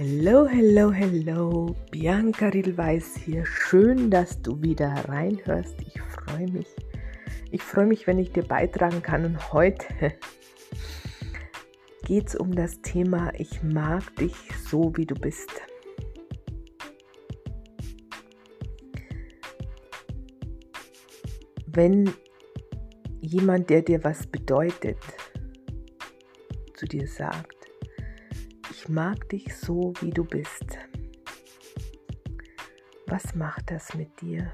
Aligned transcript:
Hello, 0.00 0.46
hello, 0.46 0.92
hello. 0.92 1.74
Bianca 1.90 2.46
Riedelweiß 2.46 3.16
hier. 3.16 3.44
Schön, 3.44 4.12
dass 4.12 4.40
du 4.40 4.62
wieder 4.62 4.94
reinhörst. 5.08 5.74
Ich 5.84 6.00
freue 6.00 6.46
mich. 6.52 6.68
Ich 7.50 7.64
freue 7.64 7.86
mich, 7.86 8.06
wenn 8.06 8.20
ich 8.20 8.30
dir 8.30 8.44
beitragen 8.44 9.02
kann. 9.02 9.24
Und 9.24 9.52
heute 9.52 9.84
geht 12.04 12.28
es 12.28 12.36
um 12.36 12.54
das 12.54 12.80
Thema 12.80 13.32
Ich 13.40 13.64
mag 13.64 14.14
dich 14.14 14.36
so, 14.70 14.96
wie 14.96 15.04
du 15.04 15.16
bist. 15.16 15.50
Wenn 21.66 22.08
jemand, 23.20 23.68
der 23.68 23.82
dir 23.82 24.04
was 24.04 24.28
bedeutet, 24.28 24.98
zu 26.74 26.86
dir 26.86 27.08
sagt, 27.08 27.57
mag 28.88 29.28
dich 29.28 29.54
so, 29.54 29.92
wie 30.00 30.10
du 30.10 30.24
bist. 30.24 30.78
Was 33.06 33.34
macht 33.34 33.70
das 33.70 33.94
mit 33.94 34.08
dir? 34.20 34.52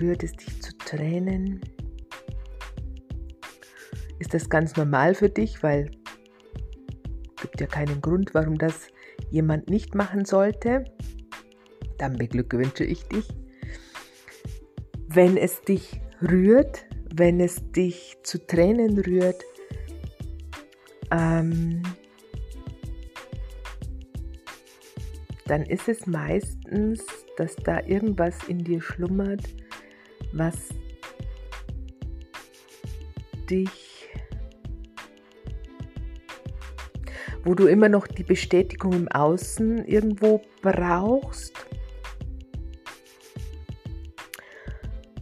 Rührt 0.00 0.22
es 0.22 0.32
dich 0.32 0.62
zu 0.62 0.76
Tränen? 0.78 1.60
Ist 4.18 4.34
das 4.34 4.48
ganz 4.48 4.76
normal 4.76 5.14
für 5.14 5.28
dich, 5.28 5.62
weil 5.62 5.90
es 7.36 7.42
gibt 7.42 7.60
ja 7.60 7.66
keinen 7.66 8.00
Grund, 8.00 8.34
warum 8.34 8.56
das 8.56 8.88
jemand 9.30 9.68
nicht 9.68 9.94
machen 9.94 10.24
sollte? 10.24 10.84
Dann 11.98 12.16
beglückwünsche 12.16 12.84
ich 12.84 13.04
dich. 13.08 13.28
Wenn 15.08 15.36
es 15.36 15.60
dich 15.62 16.00
rührt, 16.22 16.86
wenn 17.14 17.40
es 17.40 17.70
dich 17.72 18.16
zu 18.22 18.46
Tränen 18.46 18.98
rührt, 18.98 19.42
ähm, 21.12 21.82
dann 25.46 25.62
ist 25.62 25.88
es 25.88 26.06
meistens, 26.06 27.04
dass 27.36 27.54
da 27.56 27.80
irgendwas 27.86 28.36
in 28.48 28.64
dir 28.64 28.80
schlummert, 28.80 29.42
was 30.32 30.70
dich, 33.50 34.08
wo 37.44 37.54
du 37.54 37.66
immer 37.66 37.88
noch 37.88 38.06
die 38.06 38.22
Bestätigung 38.22 38.92
im 38.92 39.08
Außen 39.08 39.84
irgendwo 39.84 40.40
brauchst, 40.62 41.52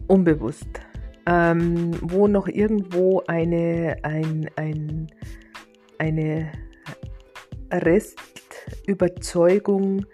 unbewusst, 0.07 0.69
ähm, 1.25 1.91
wo 2.01 2.27
noch 2.27 2.47
irgendwo 2.47 3.21
eine, 3.27 3.97
ein, 4.03 4.49
ein, 4.55 5.07
eine 6.01 6.51
Restüberzeugung 7.71 10.05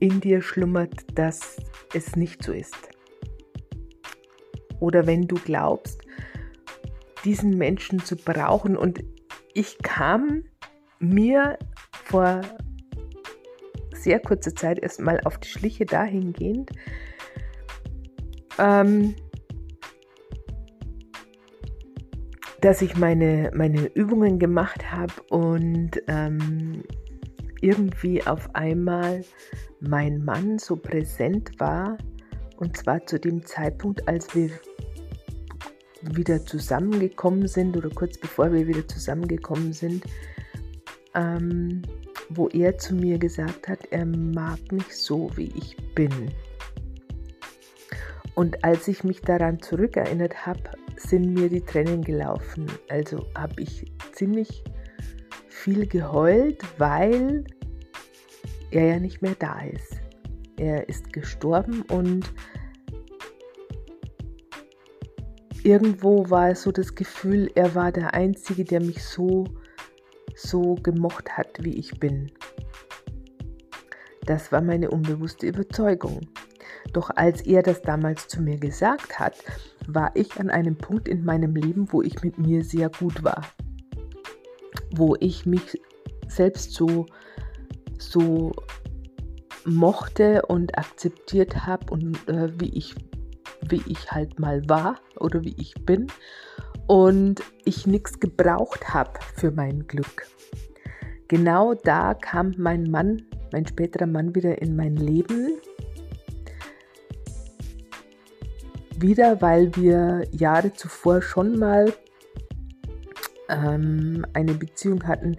in 0.00 0.20
dir 0.20 0.42
schlummert, 0.42 1.16
dass 1.16 1.56
es 1.94 2.16
nicht 2.16 2.42
so 2.42 2.52
ist. 2.52 2.74
Oder 4.80 5.06
wenn 5.06 5.28
du 5.28 5.36
glaubst, 5.36 6.00
diesen 7.24 7.56
Menschen 7.56 8.00
zu 8.00 8.16
brauchen. 8.16 8.76
Und 8.76 9.04
ich 9.54 9.78
kam 9.78 10.42
mir 10.98 11.56
vor 11.92 12.40
sehr 13.94 14.18
kurzer 14.18 14.56
Zeit 14.56 14.80
erstmal 14.80 15.20
auf 15.20 15.38
die 15.38 15.48
Schliche 15.48 15.86
dahingehend, 15.86 16.72
ähm, 18.58 19.14
dass 22.60 22.82
ich 22.82 22.96
meine, 22.96 23.50
meine 23.54 23.86
Übungen 23.94 24.38
gemacht 24.38 24.90
habe 24.90 25.12
und 25.30 26.02
ähm, 26.08 26.82
irgendwie 27.60 28.26
auf 28.26 28.54
einmal 28.54 29.24
mein 29.80 30.24
Mann 30.24 30.58
so 30.58 30.76
präsent 30.76 31.58
war. 31.58 31.96
Und 32.56 32.76
zwar 32.76 33.06
zu 33.06 33.18
dem 33.18 33.44
Zeitpunkt, 33.46 34.06
als 34.06 34.34
wir 34.34 34.50
wieder 36.02 36.44
zusammengekommen 36.44 37.46
sind 37.46 37.76
oder 37.76 37.90
kurz 37.90 38.18
bevor 38.18 38.52
wir 38.52 38.66
wieder 38.66 38.86
zusammengekommen 38.86 39.72
sind, 39.72 40.04
ähm, 41.14 41.82
wo 42.28 42.48
er 42.48 42.78
zu 42.78 42.94
mir 42.94 43.18
gesagt 43.18 43.68
hat, 43.68 43.86
er 43.90 44.06
mag 44.06 44.58
mich 44.70 44.96
so, 44.96 45.30
wie 45.36 45.52
ich 45.56 45.76
bin. 45.94 46.30
Und 48.34 48.64
als 48.64 48.88
ich 48.88 49.04
mich 49.04 49.20
daran 49.20 49.60
zurückerinnert 49.60 50.46
habe, 50.46 50.62
sind 50.96 51.34
mir 51.34 51.48
die 51.48 51.60
Tränen 51.60 52.02
gelaufen. 52.02 52.66
Also 52.88 53.26
habe 53.34 53.62
ich 53.62 53.90
ziemlich 54.12 54.64
viel 55.48 55.86
geheult, 55.86 56.62
weil 56.78 57.44
er 58.70 58.86
ja 58.86 59.00
nicht 59.00 59.20
mehr 59.22 59.34
da 59.38 59.60
ist. 59.60 60.00
Er 60.58 60.88
ist 60.88 61.12
gestorben 61.12 61.82
und 61.82 62.32
irgendwo 65.64 66.28
war 66.30 66.54
so 66.54 66.70
das 66.70 66.94
Gefühl, 66.94 67.50
er 67.54 67.74
war 67.74 67.92
der 67.92 68.14
Einzige, 68.14 68.64
der 68.64 68.80
mich 68.80 69.02
so, 69.04 69.44
so 70.34 70.74
gemocht 70.76 71.36
hat, 71.36 71.62
wie 71.62 71.74
ich 71.74 71.98
bin. 71.98 72.30
Das 74.26 74.52
war 74.52 74.60
meine 74.60 74.90
unbewusste 74.90 75.46
Überzeugung. 75.46 76.20
Doch 76.92 77.10
als 77.14 77.42
er 77.42 77.62
das 77.62 77.82
damals 77.82 78.28
zu 78.28 78.42
mir 78.42 78.58
gesagt 78.58 79.18
hat, 79.18 79.34
war 79.86 80.10
ich 80.14 80.38
an 80.38 80.50
einem 80.50 80.76
Punkt 80.76 81.08
in 81.08 81.24
meinem 81.24 81.54
Leben, 81.54 81.92
wo 81.92 82.02
ich 82.02 82.22
mit 82.22 82.38
mir 82.38 82.64
sehr 82.64 82.90
gut 82.90 83.22
war. 83.22 83.42
Wo 84.92 85.16
ich 85.20 85.46
mich 85.46 85.80
selbst 86.28 86.72
so, 86.72 87.06
so 87.98 88.52
mochte 89.64 90.42
und 90.46 90.76
akzeptiert 90.78 91.66
habe 91.66 91.92
und 91.92 92.28
äh, 92.28 92.48
wie, 92.60 92.70
ich, 92.76 92.94
wie 93.68 93.82
ich 93.86 94.10
halt 94.10 94.38
mal 94.38 94.68
war 94.68 94.96
oder 95.18 95.42
wie 95.44 95.54
ich 95.58 95.74
bin. 95.84 96.06
Und 96.86 97.40
ich 97.64 97.86
nichts 97.86 98.18
gebraucht 98.18 98.92
habe 98.92 99.12
für 99.36 99.52
mein 99.52 99.86
Glück. 99.86 100.26
Genau 101.28 101.74
da 101.74 102.14
kam 102.14 102.54
mein 102.58 102.90
Mann, 102.90 103.22
mein 103.52 103.64
späterer 103.64 104.06
Mann 104.06 104.34
wieder 104.34 104.60
in 104.60 104.74
mein 104.74 104.96
Leben 104.96 105.49
wieder, 109.02 109.40
weil 109.40 109.74
wir 109.76 110.24
Jahre 110.30 110.72
zuvor 110.72 111.22
schon 111.22 111.58
mal 111.58 111.92
ähm, 113.48 114.26
eine 114.32 114.54
Beziehung 114.54 115.06
hatten, 115.06 115.36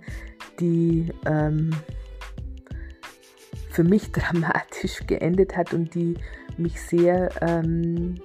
die 0.60 1.12
ähm, 1.26 1.72
für 3.70 3.84
mich 3.84 4.12
dramatisch 4.12 5.06
geendet 5.08 5.56
hat 5.56 5.74
und 5.74 5.96
die 5.96 6.16
mich 6.58 6.82
sehr 6.82 7.30
ähm, 7.42 8.16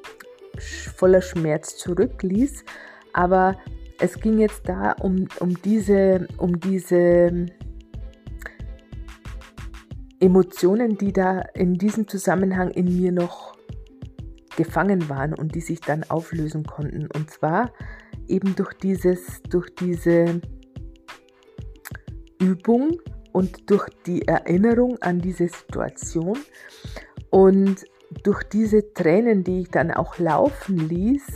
voller 0.58 1.22
Schmerz 1.22 1.76
zurückließ. 1.76 2.64
Aber 3.12 3.56
es 3.98 4.20
ging 4.20 4.38
jetzt 4.38 4.68
da 4.68 4.92
um, 4.92 5.28
um 5.40 5.60
diese, 5.62 6.28
um 6.36 6.60
diese 6.60 7.46
Emotionen, 10.20 10.98
die 10.98 11.12
da 11.12 11.40
in 11.54 11.74
diesem 11.74 12.08
Zusammenhang 12.08 12.70
in 12.70 13.00
mir 13.00 13.12
noch 13.12 13.55
gefangen 14.56 15.08
waren 15.08 15.34
und 15.34 15.54
die 15.54 15.60
sich 15.60 15.80
dann 15.80 16.04
auflösen 16.04 16.64
konnten. 16.64 17.08
Und 17.14 17.30
zwar 17.30 17.72
eben 18.26 18.56
durch 18.56 18.74
dieses, 18.74 19.42
durch 19.48 19.74
diese 19.74 20.40
Übung 22.40 22.98
und 23.32 23.70
durch 23.70 23.88
die 24.06 24.26
Erinnerung 24.26 24.96
an 25.02 25.20
diese 25.20 25.48
Situation 25.48 26.38
und 27.30 27.84
durch 28.22 28.42
diese 28.44 28.92
Tränen, 28.92 29.44
die 29.44 29.62
ich 29.62 29.68
dann 29.68 29.90
auch 29.90 30.18
laufen 30.18 30.88
ließ, 30.88 31.26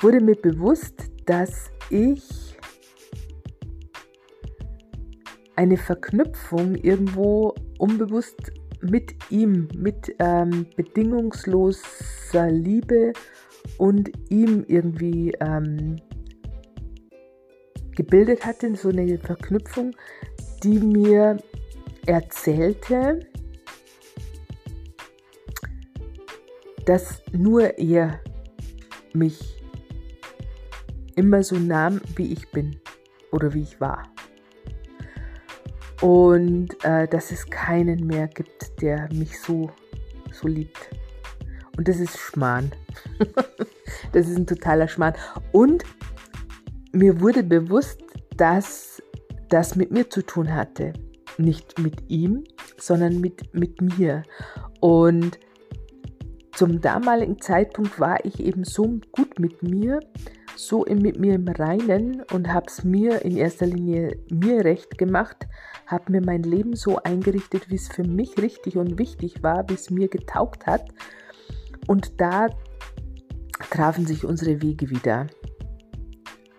wurde 0.00 0.20
mir 0.20 0.36
bewusst, 0.36 1.10
dass 1.26 1.70
ich 1.90 2.56
eine 5.56 5.76
Verknüpfung 5.76 6.74
irgendwo 6.74 7.54
unbewusst 7.78 8.52
mit 8.82 9.14
ihm, 9.30 9.68
mit 9.76 10.14
ähm, 10.18 10.66
bedingungsloser 10.76 12.50
Liebe 12.50 13.12
und 13.78 14.10
ihm 14.28 14.64
irgendwie 14.66 15.32
ähm, 15.40 15.96
gebildet 17.94 18.44
hatte, 18.44 18.74
so 18.76 18.88
eine 18.88 19.18
Verknüpfung, 19.18 19.94
die 20.62 20.78
mir 20.78 21.36
erzählte, 22.06 23.20
dass 26.84 27.22
nur 27.32 27.78
er 27.78 28.20
mich 29.12 29.62
immer 31.14 31.42
so 31.42 31.56
nahm, 31.56 32.00
wie 32.16 32.32
ich 32.32 32.50
bin 32.50 32.80
oder 33.30 33.54
wie 33.54 33.62
ich 33.62 33.80
war 33.80 34.11
und 36.02 36.84
äh, 36.84 37.06
dass 37.06 37.30
es 37.30 37.48
keinen 37.48 38.06
mehr 38.06 38.26
gibt, 38.26 38.82
der 38.82 39.08
mich 39.12 39.40
so, 39.40 39.70
so 40.32 40.48
liebt. 40.48 40.90
Und 41.76 41.88
das 41.88 42.00
ist 42.00 42.18
Schmarrn. 42.18 42.72
das 44.12 44.28
ist 44.28 44.36
ein 44.36 44.46
totaler 44.46 44.88
Schmarrn. 44.88 45.14
Und 45.52 45.84
mir 46.92 47.20
wurde 47.20 47.44
bewusst, 47.44 48.02
dass 48.36 49.00
das 49.48 49.76
mit 49.76 49.92
mir 49.92 50.10
zu 50.10 50.22
tun 50.22 50.52
hatte. 50.52 50.92
Nicht 51.38 51.78
mit 51.78 52.10
ihm, 52.10 52.44
sondern 52.76 53.20
mit, 53.20 53.54
mit 53.54 53.80
mir. 53.80 54.24
Und 54.80 55.38
zum 56.52 56.80
damaligen 56.80 57.40
Zeitpunkt 57.40 58.00
war 58.00 58.24
ich 58.24 58.40
eben 58.40 58.64
so 58.64 59.00
gut 59.12 59.38
mit 59.38 59.62
mir, 59.62 60.00
so 60.56 60.84
mit 60.88 61.18
mir 61.18 61.34
im 61.34 61.48
Reinen 61.48 62.22
und 62.32 62.52
habe 62.52 62.66
es 62.68 62.84
mir 62.84 63.24
in 63.24 63.36
erster 63.36 63.66
Linie 63.66 64.18
mir 64.30 64.64
recht 64.64 64.98
gemacht, 64.98 65.46
habe 65.86 66.12
mir 66.12 66.22
mein 66.24 66.42
Leben 66.42 66.74
so 66.74 66.98
eingerichtet, 66.98 67.70
wie 67.70 67.76
es 67.76 67.88
für 67.88 68.04
mich 68.04 68.36
richtig 68.38 68.76
und 68.76 68.98
wichtig 68.98 69.42
war, 69.42 69.68
wie 69.68 69.74
es 69.74 69.90
mir 69.90 70.08
getaugt 70.08 70.66
hat. 70.66 70.84
Und 71.86 72.20
da 72.20 72.48
trafen 73.70 74.06
sich 74.06 74.24
unsere 74.24 74.62
Wege 74.62 74.90
wieder. 74.90 75.26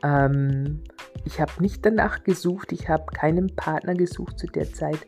Ähm, 0.03 0.83
ich 1.25 1.39
habe 1.39 1.51
nicht 1.59 1.85
danach 1.85 2.23
gesucht, 2.23 2.71
ich 2.71 2.89
habe 2.89 3.05
keinen 3.05 3.55
Partner 3.55 3.93
gesucht 3.93 4.39
zu 4.39 4.47
der 4.47 4.71
Zeit. 4.73 4.99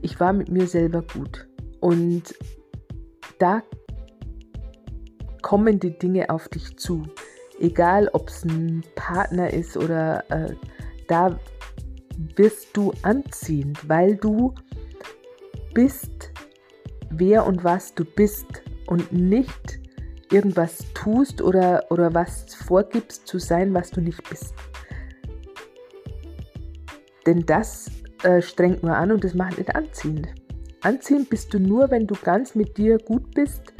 Ich 0.00 0.20
war 0.20 0.32
mit 0.32 0.50
mir 0.50 0.66
selber 0.66 1.02
gut. 1.02 1.48
Und 1.80 2.34
da 3.38 3.62
kommen 5.42 5.80
die 5.80 5.98
Dinge 5.98 6.30
auf 6.30 6.48
dich 6.48 6.76
zu. 6.76 7.02
Egal, 7.60 8.08
ob 8.12 8.28
es 8.28 8.44
ein 8.44 8.84
Partner 8.94 9.52
ist 9.52 9.76
oder 9.76 10.24
äh, 10.30 10.54
da 11.08 11.38
wirst 12.36 12.76
du 12.76 12.92
anziehend, 13.02 13.88
weil 13.88 14.16
du 14.16 14.54
bist, 15.74 16.32
wer 17.10 17.46
und 17.46 17.64
was 17.64 17.94
du 17.94 18.04
bist 18.04 18.46
und 18.86 19.12
nicht 19.12 19.80
irgendwas 20.30 20.84
tust 20.94 21.42
oder, 21.42 21.84
oder 21.90 22.12
was 22.14 22.54
vorgibst 22.54 23.26
zu 23.26 23.38
sein, 23.38 23.74
was 23.74 23.90
du 23.90 24.00
nicht 24.00 24.28
bist. 24.28 24.54
Denn 27.26 27.44
das 27.44 27.90
äh, 28.22 28.40
strengt 28.40 28.82
nur 28.82 28.96
an 28.96 29.12
und 29.12 29.24
das 29.24 29.34
macht 29.34 29.58
nicht 29.58 29.74
anziehend. 29.74 30.28
Anziehend 30.80 31.28
bist 31.28 31.52
du 31.52 31.58
nur, 31.58 31.90
wenn 31.90 32.06
du 32.06 32.14
ganz 32.22 32.54
mit 32.54 32.76
dir 32.76 32.98
gut 32.98 33.34
bist 33.34 33.74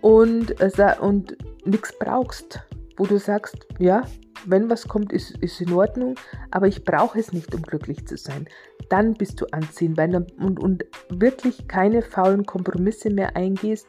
und, 0.00 0.60
äh, 0.60 0.94
und 1.00 1.36
nichts 1.64 1.92
brauchst, 1.98 2.60
wo 3.02 3.06
du 3.06 3.18
sagst, 3.18 3.66
ja, 3.80 4.02
wenn 4.46 4.70
was 4.70 4.86
kommt, 4.86 5.12
ist, 5.12 5.36
ist 5.38 5.60
in 5.60 5.72
Ordnung, 5.72 6.14
aber 6.52 6.68
ich 6.68 6.84
brauche 6.84 7.18
es 7.18 7.32
nicht, 7.32 7.52
um 7.52 7.62
glücklich 7.62 8.06
zu 8.06 8.16
sein. 8.16 8.46
Dann 8.90 9.14
bist 9.14 9.40
du 9.40 9.46
anziehend 9.50 9.96
weil, 9.96 10.14
und, 10.38 10.60
und 10.60 10.84
wirklich 11.08 11.66
keine 11.66 12.02
faulen 12.02 12.46
Kompromisse 12.46 13.10
mehr 13.10 13.34
eingehst, 13.34 13.88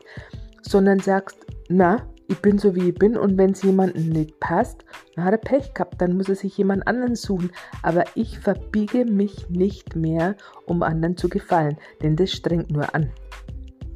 sondern 0.64 0.98
sagst, 0.98 1.46
na, 1.70 2.08
ich 2.28 2.40
bin 2.40 2.58
so 2.58 2.74
wie 2.74 2.90
ich 2.90 2.96
bin 2.96 3.16
und 3.16 3.38
wenn 3.38 3.52
es 3.52 3.62
jemandem 3.62 4.10
nicht 4.10 4.40
passt, 4.40 4.84
dann 5.16 5.26
hat 5.26 5.34
er 5.34 5.38
Pech 5.38 5.76
gehabt, 5.76 6.02
dann 6.02 6.18
muss 6.18 6.30
er 6.30 6.36
sich 6.36 6.58
jemand 6.58 6.88
anderen 6.88 7.14
suchen. 7.14 7.52
Aber 7.84 8.06
ich 8.16 8.40
verbiege 8.40 9.06
mich 9.06 9.48
nicht 9.48 9.96
mehr, 9.96 10.36
um 10.66 10.82
anderen 10.82 11.18
zu 11.18 11.30
gefallen, 11.30 11.78
denn 12.02 12.16
das 12.16 12.32
strengt 12.32 12.72
nur 12.72 12.96
an. 12.96 13.12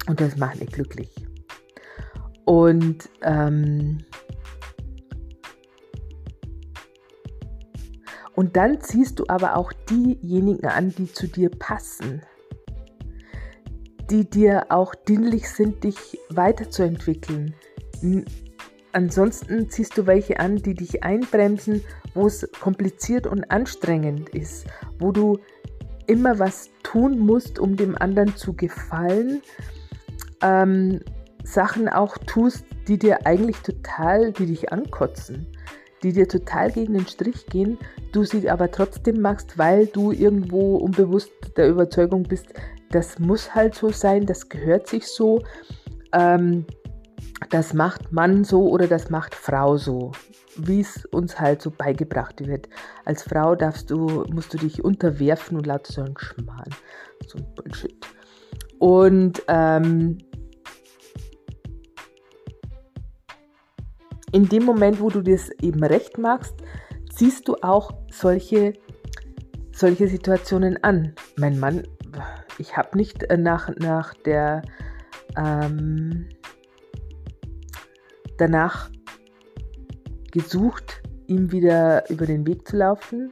Und 0.08 0.22
das 0.22 0.38
macht 0.38 0.60
mich 0.60 0.70
glücklich. 0.70 1.10
Und 2.46 3.10
ähm, 3.24 3.98
und 8.38 8.56
dann 8.56 8.80
ziehst 8.82 9.18
du 9.18 9.24
aber 9.30 9.58
auch 9.58 9.74
diejenigen 9.90 10.68
an, 10.68 10.94
die 10.96 11.12
zu 11.12 11.26
dir 11.28 11.50
passen, 11.50 12.22
die 14.12 14.30
dir 14.30 14.68
auch 14.70 14.94
dienlich 14.94 15.50
sind, 15.50 15.84
dich 15.84 16.20
weiterzuentwickeln, 16.30 17.56
Ansonsten 18.94 19.70
ziehst 19.70 19.98
du 19.98 20.06
welche 20.06 20.40
an, 20.40 20.58
die 20.58 20.76
dich 20.76 21.04
einbremsen, 21.04 21.84
wo 22.14 22.28
es 22.28 22.48
kompliziert 22.62 23.28
und 23.28 23.50
anstrengend 23.52 24.30
ist, 24.30 24.66
wo 25.00 25.12
du 25.12 25.40
immer 26.06 26.40
was 26.40 26.70
tun 26.84 27.20
musst, 27.20 27.60
um 27.60 27.76
dem 27.76 27.96
anderen 28.00 28.36
zu 28.36 28.54
gefallen, 28.54 29.42
ähm, 30.42 31.02
Sachen 31.44 31.90
auch 31.90 32.18
tust, 32.18 32.66
die 32.88 32.98
dir 32.98 33.26
eigentlich 33.26 33.58
total, 33.58 34.32
die 34.32 34.46
dich 34.46 34.72
ankotzen, 34.72 35.48
die 36.08 36.14
dir 36.14 36.28
total 36.28 36.72
gegen 36.72 36.94
den 36.94 37.08
Strich 37.08 37.46
gehen, 37.48 37.78
du 38.14 38.24
sie 38.24 38.50
aber 38.50 38.72
trotzdem 38.72 39.22
machst, 39.22 39.58
weil 39.58 39.88
du 39.88 40.12
irgendwo 40.12 40.78
unbewusst 40.78 41.32
der 41.58 41.70
Überzeugung 41.70 42.24
bist, 42.24 42.48
das 42.92 43.20
muss 43.20 43.54
halt 43.54 43.76
so 43.76 43.90
sein, 43.90 44.26
das 44.26 44.48
gehört 44.48 44.88
sich 44.88 45.08
so. 45.08 45.44
Ähm, 46.14 46.66
das 47.50 47.74
macht 47.74 48.12
Mann 48.12 48.44
so 48.44 48.70
oder 48.70 48.88
das 48.88 49.10
macht 49.10 49.36
Frau 49.36 49.78
so, 49.78 50.12
wie 50.56 50.80
es 50.80 51.06
uns 51.06 51.40
halt 51.40 51.62
so 51.62 51.70
beigebracht 51.70 52.48
wird. 52.48 52.68
Als 53.06 53.24
Frau 53.24 53.56
darfst 53.56 53.92
du, 53.92 54.26
musst 54.34 54.54
du 54.54 54.58
dich 54.58 54.84
unterwerfen 54.84 55.58
und 55.58 55.68
laut 55.68 55.86
so 55.86 56.02
ein 56.02 56.16
Schmarrn, 56.18 56.74
so 57.28 57.38
ein 57.38 57.46
Bullshit. 57.54 57.96
Und 58.80 59.44
ähm, 59.48 60.18
in 64.32 64.50
dem 64.50 64.64
Moment, 64.64 65.00
wo 65.00 65.10
du 65.10 65.22
das 65.22 65.50
eben 65.62 65.84
recht 65.84 66.18
machst, 66.18 66.56
ziehst 67.14 67.48
du 67.48 67.56
auch 67.62 67.92
solche, 68.12 68.74
solche 69.72 70.08
Situationen 70.08 70.84
an. 70.84 71.14
Mein 71.38 71.60
Mann, 71.60 71.84
ich 72.58 72.76
habe 72.76 72.98
nicht 72.98 73.24
äh, 73.24 73.38
nach, 73.38 73.70
nach 73.78 74.14
der 74.14 74.62
ähm, 75.38 76.28
danach 78.38 78.90
gesucht, 80.32 81.02
ihm 81.28 81.52
wieder 81.52 82.10
über 82.10 82.26
den 82.26 82.46
Weg 82.46 82.68
zu 82.68 82.78
laufen. 82.78 83.32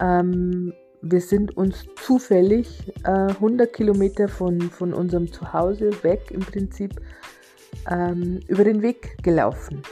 Ähm, 0.00 0.72
wir 1.00 1.20
sind 1.20 1.56
uns 1.56 1.86
zufällig 1.96 2.92
äh, 3.04 3.10
100 3.10 3.72
Kilometer 3.72 4.28
von, 4.28 4.60
von 4.60 4.92
unserem 4.92 5.32
Zuhause 5.32 5.90
weg 6.02 6.30
im 6.30 6.40
Prinzip 6.40 7.00
ähm, 7.90 8.40
über 8.48 8.64
den 8.64 8.82
Weg 8.82 9.22
gelaufen. 9.22 9.82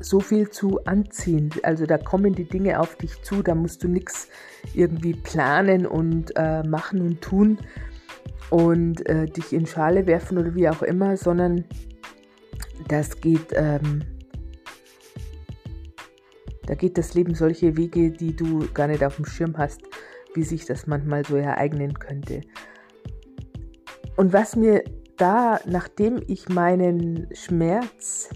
So 0.00 0.20
viel 0.20 0.50
zu 0.50 0.84
anziehend. 0.84 1.64
Also 1.64 1.86
da 1.86 1.96
kommen 1.96 2.34
die 2.34 2.44
Dinge 2.44 2.80
auf 2.80 2.96
dich 2.96 3.22
zu, 3.22 3.42
da 3.42 3.54
musst 3.54 3.84
du 3.84 3.88
nichts 3.88 4.28
irgendwie 4.74 5.14
planen 5.14 5.86
und 5.86 6.32
äh, 6.36 6.62
machen 6.64 7.00
und 7.00 7.20
tun 7.20 7.58
und 8.50 9.06
äh, 9.08 9.26
dich 9.26 9.52
in 9.52 9.66
Schale 9.66 10.06
werfen 10.06 10.38
oder 10.38 10.54
wie 10.54 10.68
auch 10.68 10.82
immer, 10.82 11.16
sondern 11.16 11.64
das 12.88 13.20
geht, 13.20 13.52
ähm, 13.54 14.02
da 16.66 16.74
geht 16.74 16.98
das 16.98 17.14
Leben 17.14 17.34
solche 17.34 17.76
Wege, 17.76 18.10
die 18.10 18.34
du 18.36 18.68
gar 18.74 18.88
nicht 18.88 19.04
auf 19.04 19.16
dem 19.16 19.24
Schirm 19.24 19.56
hast, 19.56 19.82
wie 20.34 20.42
sich 20.42 20.66
das 20.66 20.86
manchmal 20.86 21.24
so 21.24 21.36
ereignen 21.36 21.94
könnte. 21.94 22.42
Und 24.16 24.32
was 24.32 24.56
mir 24.56 24.84
da, 25.16 25.60
nachdem 25.66 26.20
ich 26.26 26.48
meinen 26.48 27.28
Schmerz 27.32 28.30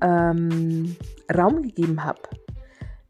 ähm, 0.00 0.96
Raum 1.32 1.62
gegeben 1.62 2.04
habe, 2.04 2.20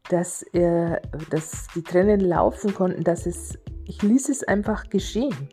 dass, 0.09 0.43
er, 0.53 1.01
dass 1.29 1.67
die 1.75 1.83
Tränen 1.83 2.19
laufen 2.19 2.73
konnten, 2.73 3.03
dass 3.03 3.25
es 3.25 3.57
ich 3.85 4.01
ließ 4.01 4.29
es 4.29 4.43
einfach 4.43 4.89
geschehen. 4.89 5.49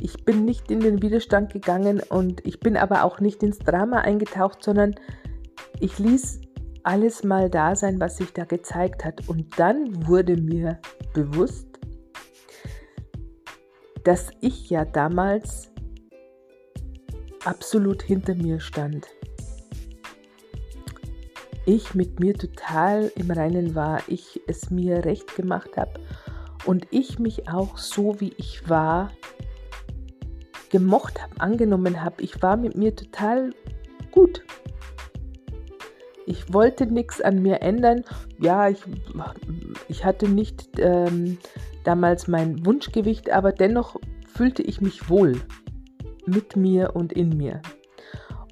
Ich 0.00 0.24
bin 0.24 0.44
nicht 0.44 0.70
in 0.70 0.80
den 0.80 1.02
Widerstand 1.02 1.52
gegangen 1.52 2.00
und 2.08 2.44
ich 2.46 2.60
bin 2.60 2.76
aber 2.76 3.04
auch 3.04 3.20
nicht 3.20 3.42
ins 3.42 3.58
Drama 3.58 3.98
eingetaucht, 3.98 4.64
sondern 4.64 4.94
ich 5.78 5.98
ließ 5.98 6.40
alles 6.84 7.24
mal 7.24 7.48
da 7.50 7.74
sein, 7.74 8.00
was 8.00 8.16
sich 8.16 8.32
da 8.32 8.44
gezeigt 8.44 9.04
hat. 9.04 9.28
Und 9.28 9.58
dann 9.58 10.06
wurde 10.06 10.36
mir 10.36 10.78
bewusst, 11.12 11.66
dass 14.04 14.30
ich 14.40 14.70
ja 14.70 14.84
damals 14.84 15.70
absolut 17.44 18.02
hinter 18.02 18.34
mir 18.34 18.60
stand. 18.60 19.06
Ich 21.64 21.94
mit 21.94 22.18
mir 22.18 22.34
total 22.34 23.12
im 23.14 23.30
Reinen 23.30 23.74
war, 23.76 24.02
ich 24.08 24.40
es 24.48 24.70
mir 24.70 25.04
recht 25.04 25.36
gemacht 25.36 25.76
habe 25.76 26.00
und 26.64 26.88
ich 26.90 27.20
mich 27.20 27.48
auch 27.48 27.78
so, 27.78 28.20
wie 28.20 28.32
ich 28.36 28.68
war, 28.68 29.12
gemocht 30.70 31.22
habe, 31.22 31.40
angenommen 31.40 32.02
habe. 32.02 32.20
Ich 32.22 32.42
war 32.42 32.56
mit 32.56 32.76
mir 32.76 32.96
total 32.96 33.54
gut. 34.10 34.42
Ich 36.26 36.52
wollte 36.52 36.86
nichts 36.86 37.20
an 37.20 37.42
mir 37.42 37.62
ändern. 37.62 38.04
Ja, 38.38 38.68
ich, 38.68 38.80
ich 39.88 40.04
hatte 40.04 40.28
nicht 40.28 40.78
ähm, 40.78 41.38
damals 41.84 42.28
mein 42.28 42.64
Wunschgewicht, 42.64 43.30
aber 43.30 43.52
dennoch 43.52 43.96
fühlte 44.34 44.62
ich 44.62 44.80
mich 44.80 45.08
wohl 45.08 45.40
mit 46.26 46.56
mir 46.56 46.94
und 46.94 47.12
in 47.12 47.36
mir. 47.36 47.60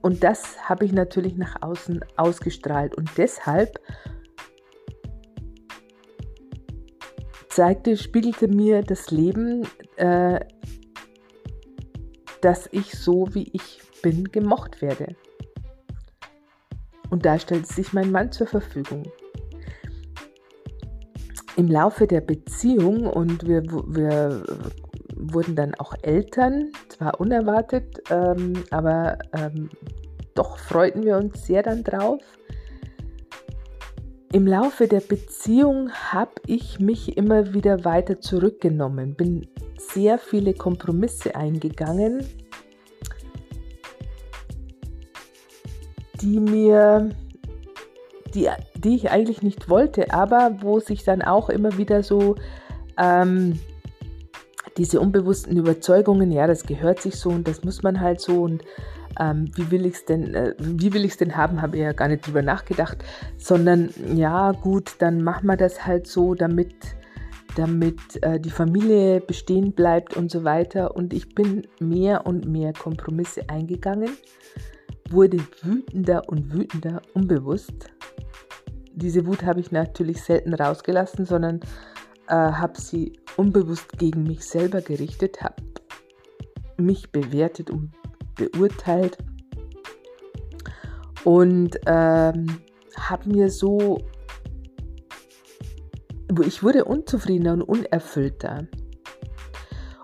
Und 0.03 0.25
das 0.25 0.69
habe 0.69 0.85
ich 0.85 0.93
natürlich 0.93 1.37
nach 1.37 1.63
außen 1.63 2.05
ausgestrahlt. 2.17 2.95
Und 2.95 3.11
deshalb 3.17 3.79
zeigte, 7.49 7.97
spiegelte 7.97 8.49
mir 8.49 8.83
das 8.83 9.11
Leben 9.11 9.67
äh, 9.97 10.41
dass 12.41 12.69
ich 12.73 12.93
so 12.99 13.29
wie 13.33 13.51
ich 13.53 13.81
bin 14.03 14.25
gemocht 14.25 14.83
werde. 14.83 15.15
Und 17.11 17.27
da 17.27 17.39
stellt 17.39 17.67
sich 17.67 17.93
mein 17.93 18.11
Mann 18.11 18.33
zur 18.33 18.47
Verfügung. 18.47 19.05
Im 21.57 21.69
Laufe 21.69 22.07
der 22.07 22.21
Beziehung 22.21 23.07
und 23.07 23.47
wir, 23.47 23.63
wir 23.65 24.43
wurden 25.17 25.57
dann 25.57 25.75
auch 25.75 25.95
Eltern, 26.03 26.71
zwar 26.89 27.21
unerwartet, 27.21 28.03
ähm, 28.11 28.65
aber 28.71 29.19
ähm, 29.37 29.69
doch 30.35 30.59
freuten 30.59 31.03
wir 31.05 31.17
uns 31.17 31.45
sehr 31.47 31.63
dann 31.63 31.85
drauf. 31.85 32.21
Im 34.33 34.47
Laufe 34.47 34.87
der 34.87 35.01
Beziehung 35.01 35.91
habe 35.91 36.31
ich 36.47 36.79
mich 36.79 37.17
immer 37.17 37.53
wieder 37.53 37.85
weiter 37.85 38.21
zurückgenommen, 38.21 39.15
bin 39.17 39.49
sehr 39.77 40.19
viele 40.19 40.55
Kompromisse 40.55 41.35
eingegangen, 41.35 42.25
die 46.21 46.41
mir, 46.41 47.11
die, 48.35 48.49
die 48.77 48.97
ich 48.97 49.11
eigentlich 49.11 49.43
nicht 49.43 49.69
wollte, 49.69 50.13
aber 50.13 50.57
wo 50.61 50.81
sich 50.81 51.05
dann 51.05 51.23
auch 51.23 51.49
immer 51.49 51.77
wieder 51.79 52.03
so 52.03 52.37
ähm, 52.99 53.59
diese 54.77 55.01
unbewussten 55.01 55.57
Überzeugungen, 55.57 56.31
ja, 56.31 56.47
das 56.47 56.65
gehört 56.65 57.01
sich 57.01 57.17
so 57.17 57.31
und 57.31 57.49
das 57.49 57.65
muss 57.65 57.83
man 57.83 58.01
halt 58.01 58.21
so 58.21 58.43
und 58.43 58.63
ähm, 59.19 59.51
wie 59.55 59.71
will 59.71 59.87
ich 59.87 59.95
es 59.95 60.05
denn, 60.05 60.35
äh, 60.35 60.55
wie 60.59 60.93
will 60.93 61.05
ich 61.05 61.17
denn 61.17 61.37
haben, 61.37 61.61
habe 61.61 61.77
ich 61.77 61.83
ja 61.83 61.93
gar 61.93 62.09
nicht 62.09 62.27
drüber 62.27 62.43
nachgedacht, 62.43 62.99
sondern 63.37 63.91
ja, 64.15 64.53
gut, 64.53 64.93
dann 64.99 65.23
machen 65.23 65.47
wir 65.47 65.57
das 65.57 65.87
halt 65.87 66.07
so, 66.07 66.35
damit, 66.35 66.75
damit 67.57 68.23
äh, 68.23 68.39
die 68.39 68.51
Familie 68.51 69.21
bestehen 69.21 69.73
bleibt 69.73 70.17
und 70.17 70.31
so 70.31 70.45
weiter. 70.45 70.95
Und 70.95 71.13
ich 71.13 71.35
bin 71.35 71.67
mehr 71.81 72.27
und 72.27 72.47
mehr 72.47 72.73
Kompromisse 72.73 73.49
eingegangen, 73.49 74.11
wurde 75.11 75.39
wütender 75.63 76.29
und 76.29 76.53
wütender, 76.53 77.03
unbewusst. 77.15 77.91
Diese 78.93 79.27
Wut 79.27 79.45
habe 79.45 79.61
ich 79.61 79.73
natürlich 79.73 80.23
selten 80.23 80.55
rausgelassen, 80.55 81.27
sondern 81.27 81.61
äh, 82.29 82.35
habe 82.35 82.81
sie 82.81 83.19
unbewusst 83.37 83.99
gegen 83.99 84.25
mich 84.25 84.45
selber 84.45 84.81
gerichtet, 84.81 85.43
habe 85.43 85.63
mich 86.77 87.11
bewertet 87.11 87.71
und 87.71 87.93
beurteilt 88.37 89.19
und 91.25 91.79
ähm, 91.87 92.61
habe 92.97 93.29
mir 93.29 93.51
so, 93.51 93.99
ich 96.45 96.63
wurde 96.63 96.85
unzufriedener 96.85 97.53
und 97.55 97.63
unerfüllter. 97.63 98.67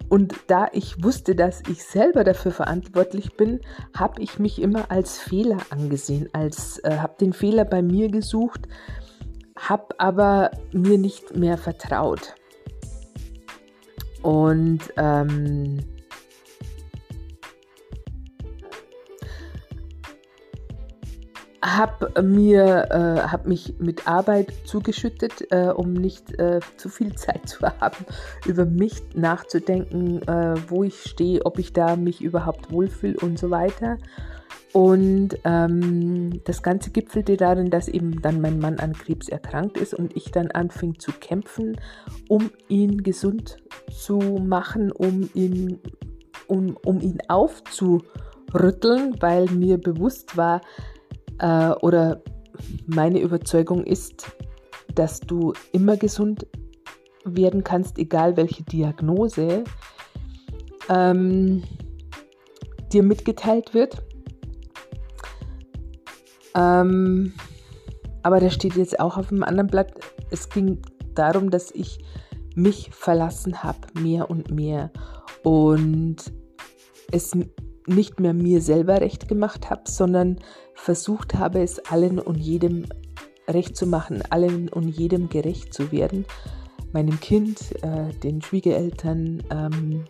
Und 0.08 0.34
da 0.46 0.68
ich 0.72 1.02
wusste, 1.02 1.34
dass 1.34 1.62
ich 1.68 1.82
selber 1.82 2.22
dafür 2.22 2.52
verantwortlich 2.52 3.36
bin, 3.36 3.60
habe 3.96 4.22
ich 4.22 4.38
mich 4.38 4.62
immer 4.62 4.90
als 4.90 5.18
Fehler 5.18 5.58
angesehen, 5.70 6.28
als 6.32 6.78
äh, 6.84 6.98
habe 6.98 7.16
den 7.20 7.32
Fehler 7.32 7.64
bei 7.64 7.82
mir 7.82 8.08
gesucht, 8.08 8.68
habe 9.56 9.98
aber 9.98 10.50
mir 10.72 10.98
nicht 10.98 11.36
mehr 11.36 11.58
vertraut. 11.58 12.34
Und 14.22 14.80
ähm, 14.96 15.78
habe 21.66 22.22
mir 22.22 22.88
äh, 22.90 23.28
hab 23.28 23.46
mich 23.46 23.74
mit 23.78 24.06
Arbeit 24.06 24.52
zugeschüttet, 24.64 25.50
äh, 25.50 25.68
um 25.68 25.92
nicht 25.92 26.38
äh, 26.38 26.60
zu 26.76 26.88
viel 26.88 27.14
Zeit 27.16 27.48
zu 27.48 27.60
haben, 27.66 28.04
über 28.46 28.64
mich 28.64 29.02
nachzudenken, 29.14 30.22
äh, 30.22 30.54
wo 30.68 30.84
ich 30.84 31.02
stehe, 31.02 31.44
ob 31.44 31.58
ich 31.58 31.72
da 31.72 31.96
mich 31.96 32.22
überhaupt 32.22 32.70
wohlfühle 32.70 33.16
und 33.20 33.38
so 33.38 33.50
weiter. 33.50 33.98
Und 34.72 35.38
ähm, 35.44 36.44
das 36.44 36.62
Ganze 36.62 36.90
gipfelte 36.90 37.38
darin, 37.38 37.70
dass 37.70 37.88
eben 37.88 38.20
dann 38.20 38.42
mein 38.42 38.58
Mann 38.58 38.78
an 38.78 38.92
Krebs 38.92 39.28
erkrankt 39.28 39.78
ist 39.78 39.94
und 39.94 40.14
ich 40.14 40.30
dann 40.32 40.50
anfing 40.50 40.98
zu 40.98 41.12
kämpfen, 41.12 41.80
um 42.28 42.50
ihn 42.68 43.02
gesund 43.02 43.56
zu 43.90 44.18
machen, 44.18 44.92
um 44.92 45.30
ihn, 45.32 45.80
um, 46.46 46.76
um 46.84 47.00
ihn 47.00 47.18
aufzurütteln, 47.28 49.16
weil 49.20 49.46
mir 49.46 49.78
bewusst 49.78 50.36
war, 50.36 50.60
äh, 51.38 51.70
oder 51.80 52.22
meine 52.86 53.20
Überzeugung 53.20 53.84
ist, 53.84 54.36
dass 54.94 55.20
du 55.20 55.52
immer 55.72 55.96
gesund 55.96 56.46
werden 57.24 57.64
kannst, 57.64 57.98
egal 57.98 58.36
welche 58.36 58.62
Diagnose 58.62 59.64
ähm, 60.88 61.62
dir 62.92 63.02
mitgeteilt 63.02 63.74
wird. 63.74 64.02
Ähm, 66.54 67.34
aber 68.22 68.40
da 68.40 68.50
steht 68.50 68.76
jetzt 68.76 68.98
auch 68.98 69.16
auf 69.16 69.28
dem 69.28 69.42
anderen 69.42 69.68
Blatt, 69.68 69.92
es 70.30 70.48
ging 70.48 70.80
darum, 71.14 71.50
dass 71.50 71.70
ich 71.70 71.98
mich 72.54 72.90
verlassen 72.90 73.62
habe, 73.62 73.78
mehr 74.00 74.30
und 74.30 74.50
mehr. 74.50 74.90
Und 75.44 76.16
es 77.12 77.32
nicht 77.86 78.18
mehr 78.18 78.34
mir 78.34 78.60
selber 78.60 79.00
recht 79.00 79.28
gemacht 79.28 79.70
habe, 79.70 79.82
sondern 79.86 80.40
versucht 80.76 81.34
habe, 81.34 81.60
es 81.60 81.78
allen 81.90 82.18
und 82.18 82.36
jedem 82.36 82.86
recht 83.48 83.76
zu 83.76 83.86
machen, 83.86 84.22
allen 84.30 84.68
und 84.68 84.88
jedem 84.88 85.28
gerecht 85.28 85.74
zu 85.74 85.90
werden. 85.90 86.24
Meinem 86.92 87.18
Kind, 87.20 87.74
äh, 87.82 88.12
den 88.22 88.42
Schwiegereltern, 88.42 89.42
ähm, 89.50 90.04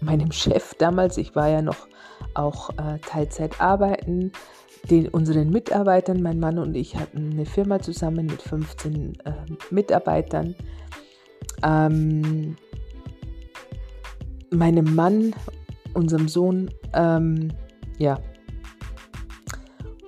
meinem 0.00 0.32
Chef 0.32 0.74
damals, 0.74 1.16
ich 1.16 1.34
war 1.34 1.48
ja 1.48 1.62
noch 1.62 1.88
auch 2.34 2.70
äh, 2.70 2.98
Teilzeit 3.00 3.60
arbeiten, 3.60 4.32
den 4.90 5.08
unseren 5.08 5.50
Mitarbeitern, 5.50 6.22
mein 6.22 6.40
Mann 6.40 6.58
und 6.58 6.74
ich 6.76 6.96
hatten 6.96 7.32
eine 7.32 7.46
Firma 7.46 7.80
zusammen 7.80 8.26
mit 8.26 8.42
15 8.42 9.18
äh, 9.24 9.32
Mitarbeitern. 9.70 10.54
Ähm, 11.62 12.56
meinem 14.50 14.94
Mann 14.94 15.34
unserem 15.94 16.28
Sohn, 16.28 16.70
ähm, 16.94 17.52
ja. 17.98 18.18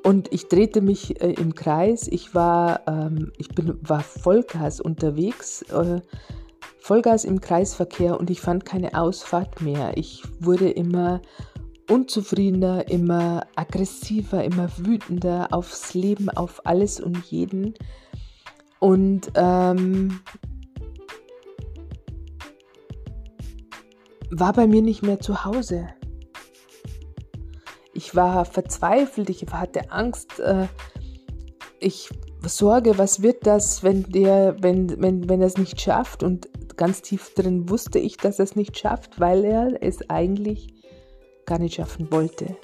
Und 0.04 0.30
ich 0.34 0.48
drehte 0.48 0.82
mich 0.82 1.20
äh, 1.22 1.32
im 1.32 1.54
Kreis. 1.54 2.08
Ich 2.08 2.34
war, 2.34 2.82
ähm, 2.86 3.32
ich 3.38 3.48
bin, 3.48 3.78
war 3.80 4.00
Vollgas 4.00 4.78
unterwegs, 4.78 5.62
äh, 5.62 6.02
Vollgas 6.78 7.24
im 7.24 7.40
Kreisverkehr 7.40 8.20
und 8.20 8.28
ich 8.28 8.42
fand 8.42 8.66
keine 8.66 9.00
Ausfahrt 9.00 9.62
mehr. 9.62 9.96
Ich 9.96 10.22
wurde 10.40 10.68
immer 10.68 11.22
unzufriedener, 11.90 12.90
immer 12.90 13.46
aggressiver, 13.56 14.44
immer 14.44 14.68
wütender 14.76 15.48
aufs 15.52 15.94
Leben, 15.94 16.28
auf 16.28 16.60
alles 16.66 17.00
und 17.00 17.24
jeden. 17.24 17.72
Und 18.80 19.32
ähm, 19.36 20.20
war 24.30 24.52
bei 24.52 24.66
mir 24.66 24.82
nicht 24.82 25.02
mehr 25.02 25.18
zu 25.18 25.46
Hause. 25.46 25.88
Ich 28.04 28.14
war 28.14 28.44
verzweifelt, 28.44 29.30
ich 29.30 29.46
hatte 29.50 29.90
Angst, 29.90 30.38
äh, 30.38 30.66
ich 31.80 32.10
sorge, 32.42 32.98
was 32.98 33.22
wird 33.22 33.46
das, 33.46 33.82
wenn 33.82 34.02
der, 34.02 34.56
wenn, 34.62 35.00
wenn, 35.00 35.26
wenn 35.30 35.40
er 35.40 35.46
es 35.46 35.56
nicht 35.56 35.80
schafft? 35.80 36.22
Und 36.22 36.50
ganz 36.76 37.00
tief 37.00 37.32
drin 37.32 37.70
wusste 37.70 37.98
ich, 37.98 38.18
dass 38.18 38.38
er 38.38 38.42
es 38.42 38.56
nicht 38.56 38.78
schafft, 38.78 39.20
weil 39.20 39.42
er 39.42 39.82
es 39.82 40.10
eigentlich 40.10 40.68
gar 41.46 41.58
nicht 41.58 41.76
schaffen 41.76 42.12
wollte. 42.12 42.58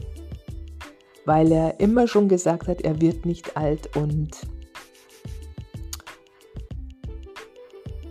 Weil 1.25 1.51
er 1.53 1.81
immer 1.81 2.07
schon 2.07 2.29
gesagt 2.29 2.69
hat, 2.69 2.83
er 2.83 3.01
wird 3.01 3.25
nicht 3.25 3.57
alt 3.57 3.97
und 3.97 4.37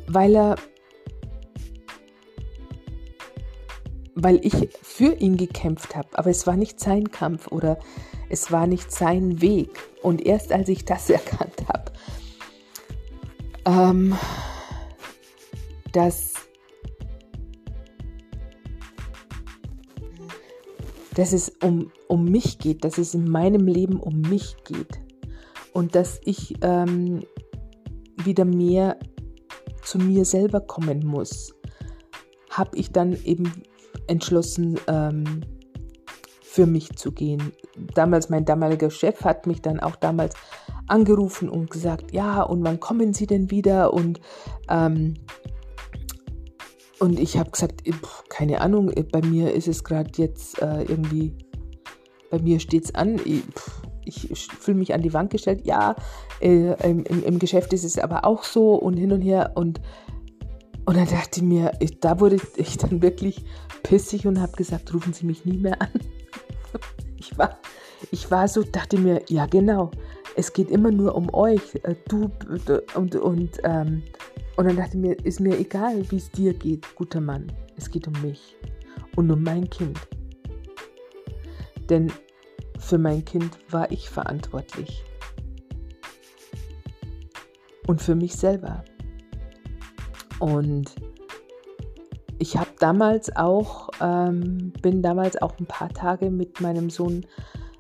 weil 0.08 0.36
er 0.36 0.56
weil 4.24 4.46
ich 4.46 4.70
für 4.82 5.14
ihn 5.14 5.38
gekämpft 5.38 5.96
habe, 5.96 6.10
aber 6.18 6.30
es 6.30 6.46
war 6.46 6.56
nicht 6.56 6.80
sein 6.80 7.12
Kampf 7.12 7.48
oder 7.48 7.80
es 8.30 8.52
war 8.52 8.68
nicht 8.68 8.92
sein 8.92 9.42
Weg. 9.42 9.72
Und 10.02 10.26
erst 10.26 10.52
als 10.52 10.70
ich 10.70 10.86
das 10.86 11.10
erkannt 11.10 11.68
habe, 11.68 11.92
ähm, 13.66 14.16
dass, 15.92 16.34
dass 21.16 21.34
es 21.34 21.50
um, 21.64 21.92
um 22.08 22.26
mich 22.26 22.60
geht, 22.60 22.84
dass 22.84 22.98
es 22.98 23.14
in 23.14 23.30
meinem 23.30 23.68
Leben 23.68 24.00
um 24.00 24.22
mich 24.22 24.56
geht 24.66 25.00
und 25.74 25.96
dass 25.96 26.20
ich 26.26 26.56
ähm, 26.62 27.22
wieder 28.18 28.46
mehr 28.46 28.98
zu 29.84 29.98
mir 29.98 30.26
selber 30.26 30.62
kommen 30.62 31.06
muss, 31.06 31.54
habe 32.50 32.78
ich 32.78 32.92
dann 32.92 33.14
eben 33.24 33.52
entschlossen, 34.10 34.80
ähm, 34.88 35.42
für 36.42 36.66
mich 36.66 36.96
zu 36.98 37.12
gehen. 37.12 37.54
Damals, 37.94 38.30
mein 38.30 38.44
damaliger 38.44 38.90
Chef 38.90 39.24
hat 39.24 39.46
mich 39.46 39.62
dann 39.62 39.80
auch 39.80 39.96
damals 39.96 40.34
angerufen 40.88 41.48
und 41.48 41.70
gesagt, 41.70 42.12
ja, 42.12 42.42
und 42.42 42.64
wann 42.64 42.80
kommen 42.80 43.14
Sie 43.14 43.28
denn 43.28 43.52
wieder? 43.52 43.94
Und 43.94 44.20
ähm, 44.68 45.14
und 47.00 47.18
ich 47.18 47.38
habe 47.38 47.50
gesagt, 47.52 47.82
keine 48.28 48.62
Ahnung, 48.62 48.92
bei 49.12 49.22
mir 49.22 49.54
ist 49.54 49.68
es 49.68 49.84
gerade 49.84 50.12
jetzt 50.18 50.62
äh, 50.62 50.84
irgendwie, 50.84 51.34
bei 52.30 52.40
mir 52.40 52.60
steht 52.60 52.86
es 52.86 52.96
an. 52.96 53.22
Ich, 54.04 54.30
ich 54.30 54.48
fühle 54.48 54.78
mich 54.78 54.94
an 54.94 55.02
die 55.02 55.14
Wand 55.14 55.30
gestellt. 55.30 55.62
Ja, 55.66 55.96
äh, 56.42 56.74
im, 56.90 57.06
im, 57.06 57.40
Geschäft 57.40 57.72
ist 57.72 57.86
es 57.86 57.98
aber 57.98 58.26
auch 58.26 58.44
so 58.44 58.76
und 58.76 58.98
hin 58.98 59.14
und 59.14 59.22
her. 59.22 59.54
Und, 59.56 59.80
und 60.86 60.98
dann 60.98 61.08
dachte 61.08 61.40
ich 61.40 61.44
mir, 61.44 61.72
ich, 61.80 62.00
da 62.00 62.20
wurde 62.20 62.38
ich 62.56 62.78
dann 62.78 63.02
wirklich 63.02 63.44
pissig 63.84 64.26
und 64.26 64.40
habe 64.40 64.54
gesagt, 64.54 64.94
rufen 64.94 65.14
Sie 65.14 65.26
mich 65.26 65.46
nie 65.46 65.58
mehr 65.58 65.82
an. 65.82 65.90
Ich 67.22 67.38
war, 67.38 67.60
ich 68.12 68.32
war 68.32 68.48
so, 68.48 68.64
dachte 68.64 68.98
mir, 68.98 69.22
ja 69.28 69.46
genau, 69.46 69.92
es 70.36 70.54
geht 70.54 70.72
immer 70.72 70.90
nur 70.90 71.16
um 71.16 71.32
euch, 71.34 71.76
äh, 71.84 71.96
du 72.08 72.32
und, 72.96 73.16
und, 73.16 73.58
ähm, 73.64 74.04
und 74.56 74.66
dann 74.66 74.78
dachte 74.78 74.98
ich 74.98 75.02
mir, 75.02 75.26
ist 75.26 75.40
mir 75.40 75.60
egal, 75.60 76.10
wie 76.10 76.16
es 76.16 76.32
dir 76.32 76.54
geht, 76.54 76.96
guter 76.96 77.20
Mann, 77.20 77.52
es 77.76 77.92
geht 77.92 78.08
um 78.08 78.14
mich 78.22 78.56
und 79.16 79.30
um 79.30 79.44
mein 79.44 79.70
Kind. 79.70 80.00
Denn 81.90 82.12
für 82.80 82.98
mein 82.98 83.26
Kind 83.26 83.58
war 83.70 83.92
ich 83.92 84.10
verantwortlich. 84.10 85.04
Und 87.88 88.02
für 88.02 88.16
mich 88.16 88.36
selber. 88.36 88.84
Und 90.40 90.96
ich 92.38 92.58
habe 92.58 92.70
damals 92.80 93.36
auch, 93.36 93.90
ähm, 94.02 94.72
bin 94.82 95.02
damals 95.02 95.42
auch 95.42 95.60
ein 95.60 95.66
paar 95.66 95.90
Tage 95.90 96.32
mit 96.32 96.62
meinem 96.62 96.90
Sohn 96.90 97.26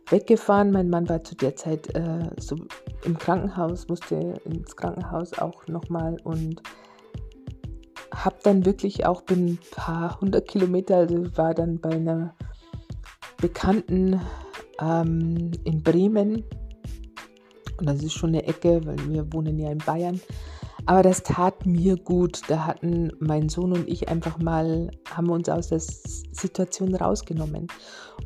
weggefahren. 0.09 0.71
Mein 0.71 0.89
Mann 0.89 1.07
war 1.07 1.23
zu 1.23 1.35
der 1.35 1.55
Zeit 1.55 1.95
äh, 1.95 2.29
so 2.37 2.57
im 3.05 3.17
Krankenhaus, 3.17 3.87
musste 3.87 4.41
ins 4.43 4.75
Krankenhaus 4.75 5.37
auch 5.39 5.65
nochmal 5.67 6.17
und 6.23 6.61
habe 8.13 8.37
dann 8.43 8.65
wirklich 8.65 9.05
auch 9.05 9.21
bin 9.21 9.45
ein 9.45 9.59
paar 9.71 10.19
hundert 10.19 10.47
Kilometer, 10.47 10.97
also 10.97 11.37
war 11.37 11.53
dann 11.53 11.79
bei 11.79 11.91
einer 11.91 12.35
Bekannten 13.39 14.19
ähm, 14.81 15.51
in 15.63 15.81
Bremen. 15.83 16.43
Und 17.77 17.85
das 17.87 18.03
ist 18.03 18.13
schon 18.13 18.29
eine 18.29 18.45
Ecke, 18.45 18.85
weil 18.85 18.97
wir 19.09 19.31
wohnen 19.31 19.57
ja 19.57 19.71
in 19.71 19.77
Bayern. 19.77 20.19
Aber 20.89 21.03
das 21.03 21.21
tat 21.21 21.67
mir 21.67 21.97
gut. 21.97 22.41
Da 22.47 22.65
hatten 22.65 23.11
mein 23.19 23.47
Sohn 23.47 23.73
und 23.73 23.87
ich 23.87 24.09
einfach 24.09 24.39
mal, 24.39 24.89
haben 25.13 25.29
uns 25.29 25.47
aus 25.47 25.67
der 25.67 25.79
Situation 25.79 26.95
rausgenommen. 26.95 27.67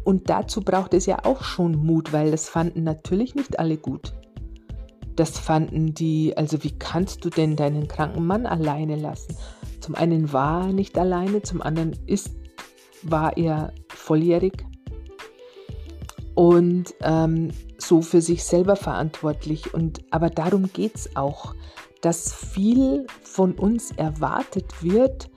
Und 0.05 0.29
dazu 0.29 0.62
braucht 0.62 0.93
es 0.93 1.05
ja 1.05 1.25
auch 1.25 1.43
schon 1.43 1.75
Mut, 1.75 2.13
weil 2.13 2.32
das 2.32 2.48
fanden 2.48 2.86
natürlich 2.86 3.36
nicht 3.36 3.60
alle 3.60 3.75
gut. 3.75 4.13
Das 5.17 5.38
fanden 5.38 5.93
die, 5.93 6.38
also 6.38 6.63
wie 6.63 6.72
kannst 6.72 7.25
du 7.25 7.29
denn 7.29 7.58
deinen 7.58 7.89
kranken 7.89 8.25
Mann 8.25 8.46
alleine 8.46 8.96
lassen? 8.96 9.36
Zum 9.82 9.96
einen 9.96 10.32
war 10.32 10.67
er 10.67 10.74
nicht 10.74 10.98
alleine, 10.98 11.41
zum 11.41 11.62
anderen 11.62 11.91
ist, 12.08 12.32
war 13.01 13.36
er 13.36 13.74
volljährig 13.89 14.65
und 16.34 16.93
ähm, 17.01 17.51
so 17.77 18.01
für 18.01 18.22
sich 18.22 18.46
selber 18.46 18.77
verantwortlich. 18.77 19.74
Und 19.74 20.00
aber 20.12 20.29
darum 20.29 20.72
geht 20.72 20.96
es 20.96 21.15
auch, 21.17 21.55
dass 22.03 22.33
viel 22.33 23.07
von 23.22 23.53
uns 23.53 23.91
erwartet 23.91 24.83
wird, 24.83 25.29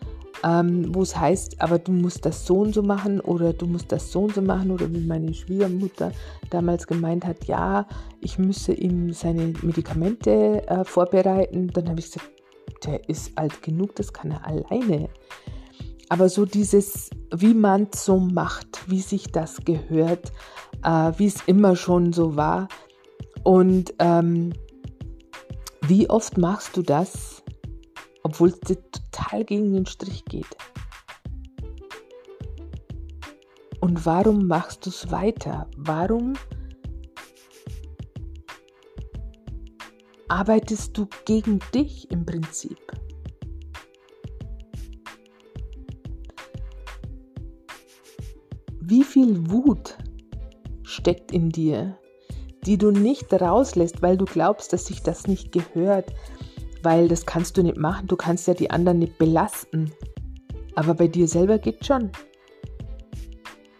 ähm, 0.45 0.95
wo 0.95 1.03
es 1.03 1.17
heißt, 1.17 1.63
aber 1.63 1.79
du 1.79 1.93
musst 1.93 2.27
das 2.27 2.45
so 2.45 2.57
und 2.57 2.75
so 2.75 2.83
machen 2.83 3.21
oder 3.21 3.53
du 3.53 3.67
musst 3.67 3.91
das 3.93 4.11
so 4.11 4.23
und 4.23 4.35
so 4.35 4.43
machen 4.43 4.73
oder 4.73 4.93
wie 4.93 5.01
meine 5.01 5.33
Schwiegermutter 5.33 6.11
damals 6.51 6.87
gemeint 6.87 7.25
hat, 7.25 7.45
ja, 7.45 7.87
ich 8.21 8.39
müsse 8.39 8.75
ihm 8.75 9.13
seine 9.13 9.53
Medikamente 9.63 10.67
äh, 10.67 10.85
vorbereiten. 10.85 11.69
Dann 11.69 11.89
habe 11.89 12.01
ich 12.01 12.07
gesagt, 12.07 12.31
der 12.85 13.09
ist 13.09 13.39
alt 13.39 13.63
genug, 13.63 13.95
das 13.95 14.13
kann 14.13 14.33
er 14.33 14.45
alleine. 14.45 15.09
Aber 16.09 16.29
so 16.29 16.45
dieses, 16.45 17.11
wie 17.35 17.55
man 17.55 17.89
so 17.95 18.19
macht, 18.19 18.91
wie 18.91 19.01
sich 19.01 19.31
das 19.33 19.65
gehört, 19.65 20.33
äh, 20.83 21.13
wie 21.17 21.27
es 21.27 21.43
immer 21.47 21.77
schon 21.77 22.13
so 22.13 22.37
war. 22.37 22.69
Und 23.45 23.95
ähm, 24.01 24.53
wie 25.89 26.09
oft 26.11 26.37
machst 26.37 26.77
du 26.77 26.83
das, 26.83 27.43
obwohl 28.23 28.49
es 28.49 28.61
dir 28.61 28.79
total 28.91 29.45
gegen 29.45 29.73
den 29.73 29.87
Strich 29.87 30.25
geht? 30.25 30.57
Und 33.81 34.05
warum 34.05 34.47
machst 34.49 34.85
du 34.85 34.91
es 34.91 35.11
weiter? 35.13 35.69
Warum 35.77 36.33
arbeitest 40.29 40.97
du 40.99 41.07
gegen 41.25 41.61
dich 41.73 42.11
im 42.11 42.27
Prinzip? 42.27 42.79
Wie 48.81 49.05
viel 49.05 49.51
Wut 49.51 49.97
steckt 50.83 51.31
in 51.31 51.51
dir, 51.51 51.99
die 52.67 52.77
du 52.77 52.91
nicht 52.91 53.33
rauslässt, 53.33 54.03
weil 54.03 54.17
du 54.17 54.25
glaubst, 54.25 54.73
dass 54.73 54.87
sich 54.87 55.03
das 55.03 55.27
nicht 55.27 55.53
gehört, 55.53 56.13
weil 56.83 57.09
das 57.09 57.25
kannst 57.25 57.57
du 57.57 57.63
nicht 57.63 57.79
machen, 57.79 58.09
du 58.09 58.17
kannst 58.17 58.49
ja 58.49 58.55
die 58.55 58.71
anderen 58.71 58.99
nicht 58.99 59.19
belasten. 59.19 59.93
Aber 60.75 60.95
bei 60.95 61.07
dir 61.09 61.29
selber 61.29 61.59
geht 61.59 61.87
schon. 61.87 62.11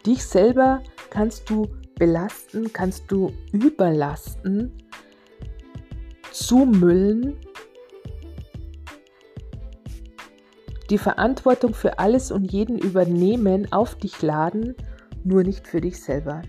Dich 0.05 0.23
selber 0.23 0.81
kannst 1.09 1.49
du 1.49 1.67
belasten, 1.95 2.71
kannst 2.71 3.03
du 3.11 3.31
überlasten, 3.51 4.71
zumüllen, 6.31 7.35
die 10.89 10.97
Verantwortung 10.97 11.73
für 11.73 11.99
alles 11.99 12.31
und 12.31 12.51
jeden 12.51 12.77
übernehmen, 12.77 13.71
auf 13.73 13.95
dich 13.95 14.21
laden, 14.21 14.75
nur 15.25 15.43
nicht 15.43 15.67
für 15.67 15.81
dich 15.81 16.01
selber. 16.01 16.41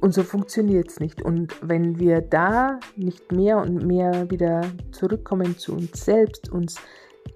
Und 0.00 0.14
so 0.14 0.22
funktioniert 0.22 0.90
es 0.90 1.00
nicht. 1.00 1.22
Und 1.22 1.54
wenn 1.60 1.98
wir 1.98 2.20
da 2.20 2.78
nicht 2.96 3.32
mehr 3.32 3.58
und 3.58 3.84
mehr 3.84 4.30
wieder 4.30 4.62
zurückkommen 4.92 5.58
zu 5.58 5.72
uns 5.72 6.04
selbst, 6.04 6.50
uns 6.50 6.76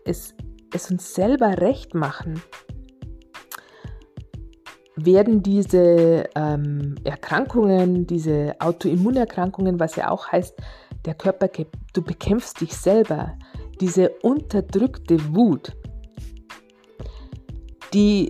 es, 0.04 0.34
es 0.72 0.90
uns 0.90 1.14
selber 1.14 1.60
recht 1.60 1.94
machen, 1.94 2.40
werden 4.96 5.42
diese 5.42 6.24
ähm, 6.34 6.94
Erkrankungen, 7.04 8.06
diese 8.06 8.54
Autoimmunerkrankungen, 8.60 9.80
was 9.80 9.96
ja 9.96 10.10
auch 10.10 10.30
heißt, 10.30 10.54
der 11.04 11.14
Körper, 11.14 11.48
du 11.92 12.02
bekämpfst 12.02 12.60
dich 12.60 12.76
selber, 12.76 13.36
diese 13.80 14.10
unterdrückte 14.22 15.34
Wut, 15.34 15.72
die 17.92 18.28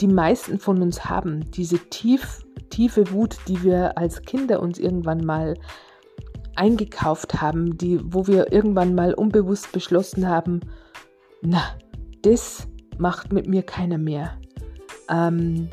die 0.00 0.08
meisten 0.08 0.58
von 0.58 0.80
uns 0.82 1.04
haben, 1.04 1.50
diese 1.50 1.78
tief 1.78 2.44
tiefe 2.70 3.10
Wut, 3.10 3.36
die 3.48 3.62
wir 3.62 3.98
als 3.98 4.22
Kinder 4.22 4.60
uns 4.60 4.78
irgendwann 4.78 5.24
mal 5.24 5.54
eingekauft 6.54 7.40
haben, 7.40 7.76
die, 7.76 8.00
wo 8.02 8.26
wir 8.26 8.52
irgendwann 8.52 8.94
mal 8.94 9.12
unbewusst 9.14 9.72
beschlossen 9.72 10.28
haben, 10.28 10.60
na, 11.42 11.62
das 12.22 12.68
macht 12.98 13.32
mit 13.32 13.46
mir 13.46 13.62
keiner 13.62 13.98
mehr. 13.98 14.38
Ähm, 15.08 15.68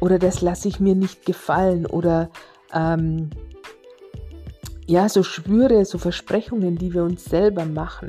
oder 0.00 0.18
das 0.18 0.40
lasse 0.40 0.68
ich 0.68 0.78
mir 0.78 0.94
nicht 0.94 1.26
gefallen 1.26 1.86
oder 1.86 2.30
ähm, 2.72 3.30
ja, 4.86 5.08
so 5.08 5.22
Schwüre, 5.22 5.84
so 5.84 5.98
Versprechungen, 5.98 6.76
die 6.76 6.94
wir 6.94 7.02
uns 7.02 7.24
selber 7.24 7.64
machen 7.64 8.08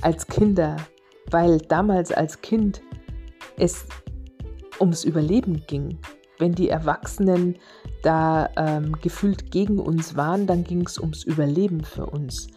als 0.00 0.26
Kinder, 0.26 0.76
weil 1.30 1.58
damals 1.58 2.12
als 2.12 2.40
Kind 2.40 2.82
es 3.56 3.86
ums 4.80 5.04
Überleben 5.04 5.64
ging. 5.66 5.98
Wenn 6.38 6.52
die 6.52 6.68
Erwachsenen 6.68 7.56
da 8.02 8.50
ähm, 8.56 8.96
gefühlt 9.00 9.50
gegen 9.50 9.78
uns 9.78 10.16
waren, 10.16 10.46
dann 10.46 10.64
ging 10.64 10.84
es 10.86 10.98
ums 10.98 11.22
Überleben 11.24 11.84
für 11.84 12.06
uns. 12.06 12.48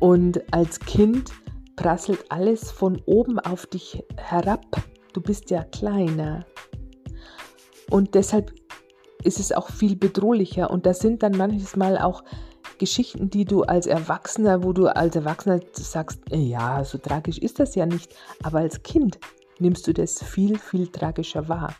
Und 0.00 0.42
als 0.52 0.80
Kind 0.80 1.30
prasselt 1.76 2.24
alles 2.30 2.70
von 2.70 3.00
oben 3.06 3.38
auf 3.38 3.66
dich 3.66 4.02
herab. 4.16 4.64
Du 5.12 5.20
bist 5.20 5.50
ja 5.50 5.62
kleiner. 5.62 6.44
Und 7.90 8.14
deshalb 8.14 8.52
ist 9.22 9.38
es 9.38 9.52
auch 9.52 9.70
viel 9.70 9.96
bedrohlicher. 9.96 10.70
Und 10.70 10.86
das 10.86 10.98
sind 10.98 11.22
dann 11.22 11.36
manches 11.36 11.76
Mal 11.76 11.98
auch 11.98 12.24
Geschichten, 12.82 13.30
die 13.30 13.44
du 13.44 13.62
als 13.62 13.86
Erwachsener, 13.86 14.64
wo 14.64 14.72
du 14.72 14.88
als 14.88 15.14
Erwachsener 15.14 15.60
sagst, 15.70 16.18
ja, 16.32 16.82
so 16.82 16.98
tragisch 16.98 17.38
ist 17.38 17.60
das 17.60 17.76
ja 17.76 17.86
nicht. 17.86 18.12
Aber 18.42 18.58
als 18.58 18.82
Kind 18.82 19.20
nimmst 19.60 19.86
du 19.86 19.92
das 19.94 20.20
viel, 20.20 20.58
viel 20.58 20.88
tragischer 20.88 21.48
wahr. 21.48 21.76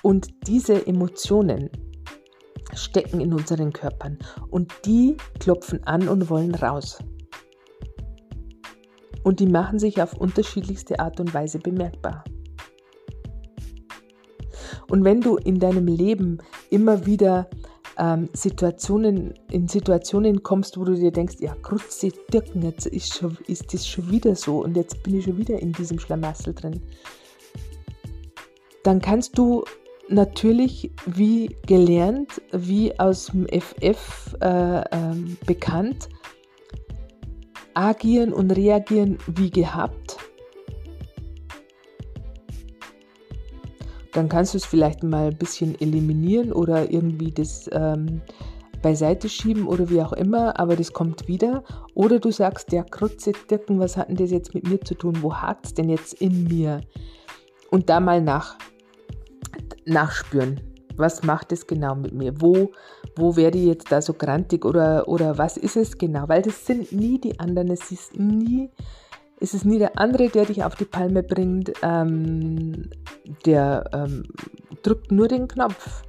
Und 0.00 0.28
diese 0.48 0.86
Emotionen 0.86 1.68
stecken 2.72 3.20
in 3.20 3.34
unseren 3.34 3.74
Körpern 3.74 4.16
und 4.48 4.72
die 4.86 5.18
klopfen 5.40 5.84
an 5.84 6.08
und 6.08 6.30
wollen 6.30 6.54
raus. 6.54 7.00
Und 9.22 9.40
die 9.40 9.46
machen 9.46 9.78
sich 9.78 10.00
auf 10.00 10.14
unterschiedlichste 10.14 11.00
Art 11.00 11.20
und 11.20 11.34
Weise 11.34 11.58
bemerkbar. 11.58 12.24
Und 14.88 15.04
wenn 15.04 15.20
du 15.20 15.36
in 15.36 15.58
deinem 15.58 15.86
Leben 15.86 16.38
immer 16.70 17.04
wieder 17.04 17.50
ähm, 18.00 18.30
Situationen, 18.32 19.34
in 19.50 19.68
Situationen 19.68 20.42
kommst, 20.42 20.78
wo 20.78 20.84
du 20.84 20.94
dir 20.94 21.12
denkst, 21.12 21.36
ja, 21.38 21.54
Krutze, 21.62 22.08
Dirken, 22.32 22.62
jetzt 22.62 22.86
ist, 22.86 23.14
schon, 23.14 23.36
ist 23.46 23.72
das 23.74 23.86
schon 23.86 24.10
wieder 24.10 24.34
so 24.34 24.64
und 24.64 24.74
jetzt 24.74 25.02
bin 25.02 25.18
ich 25.18 25.26
schon 25.26 25.36
wieder 25.36 25.60
in 25.60 25.72
diesem 25.72 25.98
Schlamassel 25.98 26.54
drin. 26.54 26.80
Dann 28.82 29.02
kannst 29.02 29.36
du 29.36 29.64
natürlich 30.08 30.90
wie 31.04 31.54
gelernt, 31.66 32.40
wie 32.52 32.98
aus 32.98 33.26
dem 33.26 33.46
FF 33.46 34.34
äh, 34.40 34.80
äh, 34.80 35.14
bekannt, 35.46 36.08
agieren 37.74 38.32
und 38.32 38.50
reagieren 38.50 39.18
wie 39.26 39.50
gehabt. 39.50 40.16
Dann 44.12 44.28
kannst 44.28 44.54
du 44.54 44.58
es 44.58 44.64
vielleicht 44.64 45.02
mal 45.02 45.28
ein 45.28 45.36
bisschen 45.36 45.80
eliminieren 45.80 46.52
oder 46.52 46.90
irgendwie 46.90 47.30
das 47.30 47.68
ähm, 47.72 48.20
beiseite 48.82 49.28
schieben 49.28 49.66
oder 49.66 49.88
wie 49.90 50.02
auch 50.02 50.12
immer, 50.12 50.58
aber 50.58 50.76
das 50.76 50.92
kommt 50.92 51.28
wieder. 51.28 51.62
Oder 51.94 52.18
du 52.18 52.30
sagst, 52.30 52.72
ja, 52.72 52.82
Krutze, 52.82 53.32
Dirken, 53.50 53.78
was 53.78 53.96
hat 53.96 54.08
denn 54.08 54.16
das 54.16 54.30
jetzt 54.30 54.54
mit 54.54 54.68
mir 54.68 54.80
zu 54.80 54.94
tun? 54.94 55.18
Wo 55.20 55.34
hakt 55.34 55.66
es 55.66 55.74
denn 55.74 55.88
jetzt 55.88 56.14
in 56.14 56.44
mir? 56.44 56.80
Und 57.70 57.88
da 57.88 58.00
mal 58.00 58.20
nach, 58.20 58.56
nachspüren. 59.86 60.60
Was 60.96 61.22
macht 61.22 61.52
es 61.52 61.66
genau 61.66 61.94
mit 61.94 62.12
mir? 62.12 62.40
Wo, 62.40 62.72
wo 63.16 63.36
werde 63.36 63.58
ich 63.58 63.66
jetzt 63.66 63.92
da 63.92 64.02
so 64.02 64.12
grantig 64.12 64.64
oder, 64.64 65.08
oder 65.08 65.38
was 65.38 65.56
ist 65.56 65.76
es 65.76 65.96
genau? 65.96 66.28
Weil 66.28 66.42
das 66.42 66.66
sind 66.66 66.92
nie 66.92 67.18
die 67.20 67.38
anderen, 67.38 67.70
es 67.70 67.90
ist 67.90 68.18
nie, 68.18 68.70
es 69.40 69.54
ist 69.54 69.64
nie 69.64 69.78
der 69.78 69.98
andere, 69.98 70.28
der 70.28 70.44
dich 70.44 70.62
auf 70.62 70.76
die 70.76 70.84
Palme 70.84 71.22
bringt, 71.22 71.72
ähm, 71.82 72.90
der 73.46 73.84
ähm, 73.92 74.24
drückt 74.82 75.10
nur 75.10 75.28
den 75.28 75.48
Knopf. 75.48 76.02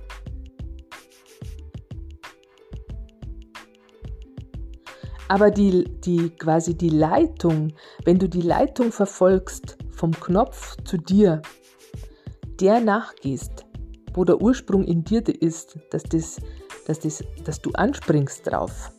Aber 5.30 5.50
die, 5.50 5.86
die 6.02 6.30
quasi 6.32 6.76
die 6.76 6.90
Leitung, 6.90 7.72
wenn 8.04 8.20
du 8.20 8.28
die 8.28 8.42
Leitung 8.42 8.92
verfolgst 8.92 9.78
vom 9.90 10.12
Knopf 10.12 10.76
zu 10.84 10.98
dir, 10.98 11.42
der 12.60 12.82
nachgehst, 12.82 13.66
wo 14.14 14.26
der 14.26 14.42
Ursprung 14.42 14.84
in 14.84 15.06
dir 15.06 15.24
ist, 15.42 15.80
dass, 15.90 16.04
das, 16.04 16.36
dass, 16.86 17.00
das, 17.00 17.24
dass 17.46 17.62
du 17.62 17.72
anspringst 17.72 18.46
drauf. 18.46 18.92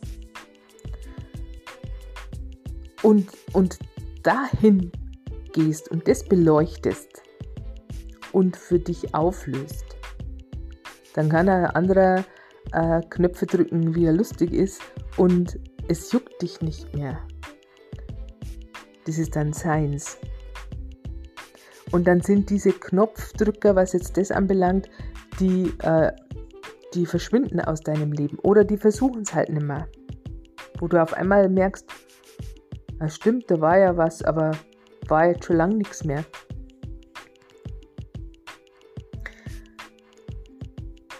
Und, 3.03 3.27
und 3.51 3.77
dahin 4.23 4.91
gehst 5.53 5.89
und 5.89 6.07
das 6.07 6.23
beleuchtest 6.23 7.21
und 8.31 8.57
für 8.57 8.79
dich 8.79 9.13
auflöst, 9.13 9.85
dann 11.13 11.29
kann 11.29 11.47
ein 11.47 11.65
anderer 11.67 12.23
äh, 12.71 13.01
Knöpfe 13.09 13.45
drücken, 13.45 13.95
wie 13.95 14.05
er 14.05 14.13
lustig 14.13 14.53
ist 14.53 14.81
und 15.17 15.59
es 15.87 16.11
juckt 16.11 16.41
dich 16.41 16.61
nicht 16.61 16.93
mehr. 16.95 17.19
Das 19.05 19.17
ist 19.17 19.35
dann 19.35 19.53
Seins. 19.53 20.17
Und 21.91 22.07
dann 22.07 22.21
sind 22.21 22.49
diese 22.49 22.71
Knopfdrücker, 22.71 23.75
was 23.75 23.93
jetzt 23.93 24.17
das 24.17 24.31
anbelangt, 24.31 24.89
die, 25.39 25.71
äh, 25.83 26.11
die 26.95 27.05
verschwinden 27.05 27.59
aus 27.59 27.81
deinem 27.81 28.11
Leben 28.11 28.39
oder 28.39 28.63
die 28.63 28.77
versuchen 28.77 29.21
es 29.21 29.35
halt 29.35 29.49
nicht 29.49 29.61
mehr. 29.61 29.87
Wo 30.79 30.87
du 30.87 31.01
auf 31.01 31.13
einmal 31.13 31.49
merkst, 31.49 31.85
na 32.99 33.09
stimmt, 33.09 33.49
da 33.49 33.59
war 33.59 33.77
ja 33.77 33.97
was, 33.97 34.23
aber 34.23 34.51
war 35.07 35.27
jetzt 35.27 35.45
schon 35.45 35.57
lange 35.57 35.75
nichts 35.75 36.03
mehr. 36.03 36.23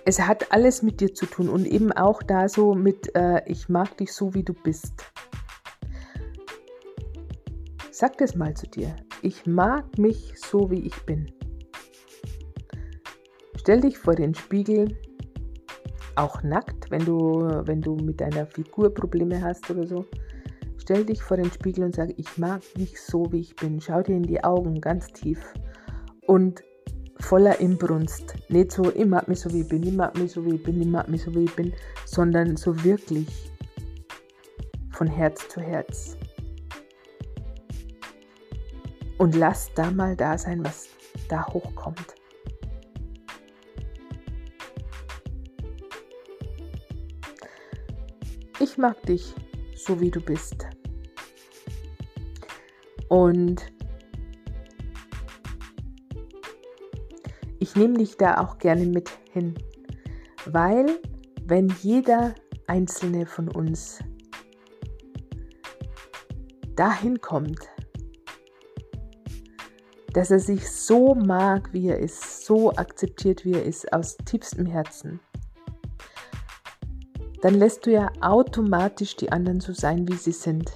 Es 0.06 0.20
hat 0.20 0.52
alles 0.52 0.82
mit 0.82 1.00
dir 1.00 1.14
zu 1.14 1.26
tun 1.26 1.48
und 1.48 1.66
eben 1.66 1.92
auch 1.94 2.22
da 2.24 2.50
so 2.50 2.74
mit, 2.74 3.16
äh, 3.16 3.42
ich 3.46 3.70
mag 3.70 3.98
dich 3.98 4.12
so, 4.12 4.34
wie 4.34 4.44
du 4.44 4.54
bist. 4.54 4.94
Sag 7.92 8.18
das 8.18 8.36
mal 8.36 8.54
zu 8.54 8.68
dir. 8.68 8.96
Ich 9.22 9.46
mag 9.46 9.98
mich 9.98 10.34
so, 10.36 10.70
wie 10.70 10.86
ich 10.86 11.06
bin. 11.06 11.32
Stell 13.56 13.80
dich 13.80 13.98
vor 13.98 14.16
den 14.16 14.36
Spiegel, 14.36 14.98
auch 16.16 16.44
nackt, 16.44 16.92
wenn 16.92 17.06
du, 17.06 17.48
wenn 17.66 17.82
du 17.82 17.96
mit 17.96 18.20
deiner 18.20 18.46
Figur 18.46 18.94
Probleme 18.94 19.42
hast 19.42 19.70
oder 19.72 19.88
so. 19.88 20.06
Stell 20.84 21.06
dich 21.06 21.24
vor 21.24 21.38
den 21.38 21.50
Spiegel 21.50 21.86
und 21.86 21.96
sag, 21.96 22.10
ich 22.18 22.38
mag 22.38 22.62
mich 22.78 23.00
so, 23.00 23.32
wie 23.32 23.40
ich 23.40 23.56
bin. 23.56 23.80
Schau 23.80 24.02
dir 24.02 24.18
in 24.18 24.24
die 24.24 24.44
Augen 24.44 24.82
ganz 24.82 25.08
tief 25.08 25.40
und 26.28 26.62
voller 27.22 27.58
Inbrunst. 27.62 28.36
Nicht 28.50 28.74
so, 28.74 28.94
ich 28.94 29.06
mag 29.06 29.30
mich 29.30 29.40
so, 29.40 29.54
wie 29.54 29.62
ich 29.62 29.68
bin, 29.70 29.82
ich 29.84 29.94
mag 29.94 30.18
mich 30.18 30.34
so, 30.34 30.46
wie 30.46 30.56
ich 30.56 30.64
bin, 30.64 30.82
ich 30.82 30.88
mag 30.88 31.08
mich 31.08 31.24
so, 31.24 31.34
wie 31.34 31.46
ich 31.46 31.56
bin, 31.56 31.74
sondern 32.04 32.58
so 32.58 32.84
wirklich 32.84 33.50
von 34.92 35.08
Herz 35.08 35.48
zu 35.48 35.62
Herz 35.62 36.18
und 39.20 39.36
lass 39.36 39.74
da 39.76 39.90
mal 39.90 40.18
da 40.18 40.38
sein, 40.38 40.66
was 40.66 40.90
da 41.30 41.48
hochkommt. 41.48 42.14
Ich 48.60 48.78
mag 48.78 49.02
dich 49.04 49.34
so, 49.84 50.00
wie 50.00 50.12
du 50.12 50.22
bist. 50.22 50.68
Und 53.10 53.72
ich 57.60 57.76
nehme 57.76 57.98
dich 57.98 58.18
da 58.18 58.40
auch 58.42 58.58
gerne 58.58 58.86
mit 58.86 59.12
hin, 59.32 59.54
weil 60.46 61.00
wenn 61.46 61.70
jeder 61.82 62.36
einzelne 62.68 63.26
von 63.26 63.50
uns 63.50 64.00
dahin 66.76 67.22
kommt, 67.22 67.60
dass 70.14 70.32
er 70.32 70.40
sich 70.40 70.70
so 70.70 71.16
mag, 71.16 71.74
wie 71.74 71.88
er 71.88 72.00
ist, 72.00 72.46
so 72.46 72.72
akzeptiert, 72.74 73.46
wie 73.46 73.54
er 73.54 73.64
ist, 73.64 73.92
aus 73.94 74.18
tiefstem 74.26 74.66
Herzen, 74.66 75.20
dann 77.44 77.56
lässt 77.56 77.86
du 77.86 77.92
ja 77.92 78.10
automatisch 78.22 79.18
die 79.18 79.30
anderen 79.30 79.60
so 79.60 79.74
sein, 79.74 80.08
wie 80.08 80.16
sie 80.16 80.32
sind. 80.32 80.72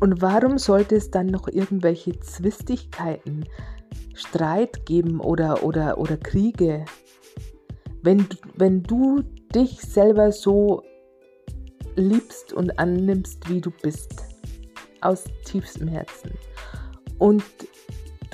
Und 0.00 0.22
warum 0.22 0.56
sollte 0.56 0.96
es 0.96 1.10
dann 1.10 1.26
noch 1.26 1.46
irgendwelche 1.46 2.18
Zwistigkeiten, 2.20 3.44
Streit 4.14 4.86
geben 4.86 5.20
oder, 5.20 5.62
oder, 5.62 5.98
oder 5.98 6.16
Kriege, 6.16 6.86
wenn, 8.02 8.26
wenn 8.54 8.82
du 8.82 9.20
dich 9.54 9.82
selber 9.82 10.32
so 10.32 10.82
liebst 11.96 12.54
und 12.54 12.78
annimmst, 12.78 13.46
wie 13.50 13.60
du 13.60 13.70
bist, 13.82 14.24
aus 15.02 15.24
tiefstem 15.44 15.88
Herzen. 15.88 16.30
Und 17.18 17.44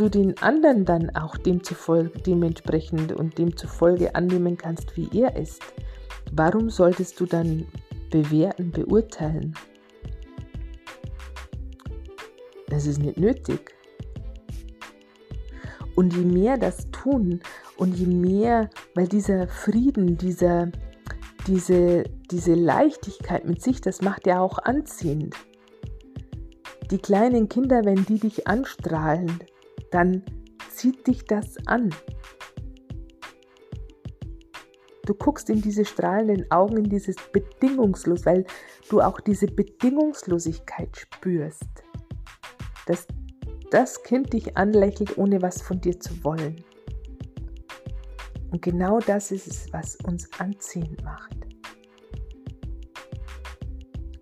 du 0.01 0.09
den 0.09 0.37
anderen 0.39 0.85
dann 0.85 1.15
auch 1.15 1.37
demzufolge, 1.37 2.19
dementsprechend 2.21 3.13
und 3.13 3.37
demzufolge 3.39 4.15
annehmen 4.15 4.57
kannst, 4.57 4.97
wie 4.97 5.11
er 5.21 5.37
ist, 5.37 5.63
warum 6.33 6.71
solltest 6.71 7.21
du 7.21 7.27
dann 7.27 7.67
bewerten, 8.11 8.71
beurteilen? 8.71 9.55
Das 12.69 12.87
ist 12.87 12.99
nicht 12.99 13.19
nötig. 13.19 13.73
Und 15.97 16.15
je 16.15 16.25
mehr 16.25 16.57
das 16.57 16.91
tun 16.93 17.41
und 17.77 17.97
je 17.97 18.07
mehr, 18.07 18.71
weil 18.95 19.07
dieser 19.07 19.49
Frieden, 19.49 20.17
dieser, 20.17 20.71
diese, 21.47 22.05
diese 22.31 22.55
Leichtigkeit 22.55 23.45
mit 23.45 23.61
sich, 23.61 23.81
das 23.81 24.01
macht 24.01 24.27
ja 24.27 24.41
auch 24.41 24.59
anziehend. 24.59 25.35
Die 26.91 26.99
kleinen 26.99 27.49
Kinder, 27.49 27.85
wenn 27.85 28.05
die 28.07 28.19
dich 28.19 28.47
anstrahlen, 28.47 29.41
dann 29.91 30.23
zieht 30.71 31.07
dich 31.07 31.25
das 31.25 31.57
an. 31.67 31.91
Du 35.05 35.15
guckst 35.15 35.51
in 35.51 35.61
diese 35.61 35.85
strahlenden 35.85 36.51
Augen, 36.51 36.77
in 36.77 36.89
dieses 36.89 37.17
Bedingungslos, 37.33 38.27
weil 38.27 38.45
du 38.89 39.01
auch 39.01 39.21
diese 39.21 39.47
Bedingungslosigkeit 39.47 40.97
spürst. 40.97 41.69
Dass 42.87 43.07
das 43.71 44.03
Kind 44.03 44.33
dich 44.33 44.57
anlächelt, 44.57 45.17
ohne 45.19 45.43
was 45.43 45.63
von 45.63 45.81
dir 45.81 45.99
zu 45.99 46.23
wollen. 46.25 46.63
Und 48.51 48.63
genau 48.63 48.99
das 48.99 49.31
ist 49.31 49.47
es, 49.47 49.73
was 49.73 49.97
uns 49.97 50.29
anziehend 50.39 51.03
macht. 51.05 51.37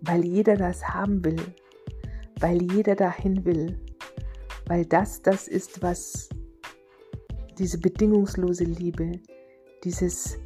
Weil 0.01 0.23
jeder 0.23 0.55
das 0.55 0.87
haben 0.87 1.23
will, 1.25 1.41
weil 2.39 2.61
jeder 2.71 2.95
dahin 2.95 3.43
will, 3.43 3.79
weil 4.69 4.85
das 4.85 5.21
das 5.21 5.47
ist, 5.47 5.81
was 5.81 6.29
diese 7.57 7.79
bedingungslose 7.79 8.63
Liebe, 8.63 9.19
dieses 9.83 10.37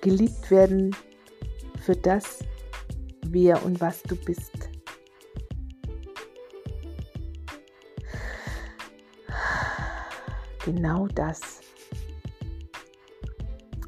geliebt 0.00 0.50
werden 0.50 0.96
für 1.84 1.94
das, 1.94 2.40
wer 3.26 3.64
und 3.64 3.80
was 3.80 4.02
du 4.02 4.16
bist. 4.16 4.70
genau 10.64 11.08
das 11.08 11.60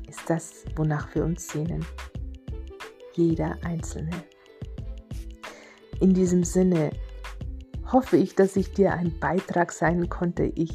ist 0.09 0.29
das, 0.29 0.65
wonach 0.75 1.15
wir 1.15 1.25
uns 1.25 1.49
sehnen. 1.49 1.85
Jeder 3.15 3.57
Einzelne. 3.63 4.11
In 6.01 6.13
diesem 6.13 6.43
Sinne 6.45 6.91
hoffe 7.93 8.17
ich, 8.17 8.35
dass 8.35 8.57
ich 8.57 8.73
dir 8.73 8.95
ein 8.95 9.19
Beitrag 9.19 9.73
sein 9.73 10.09
konnte. 10.09 10.45
Ich 10.55 10.73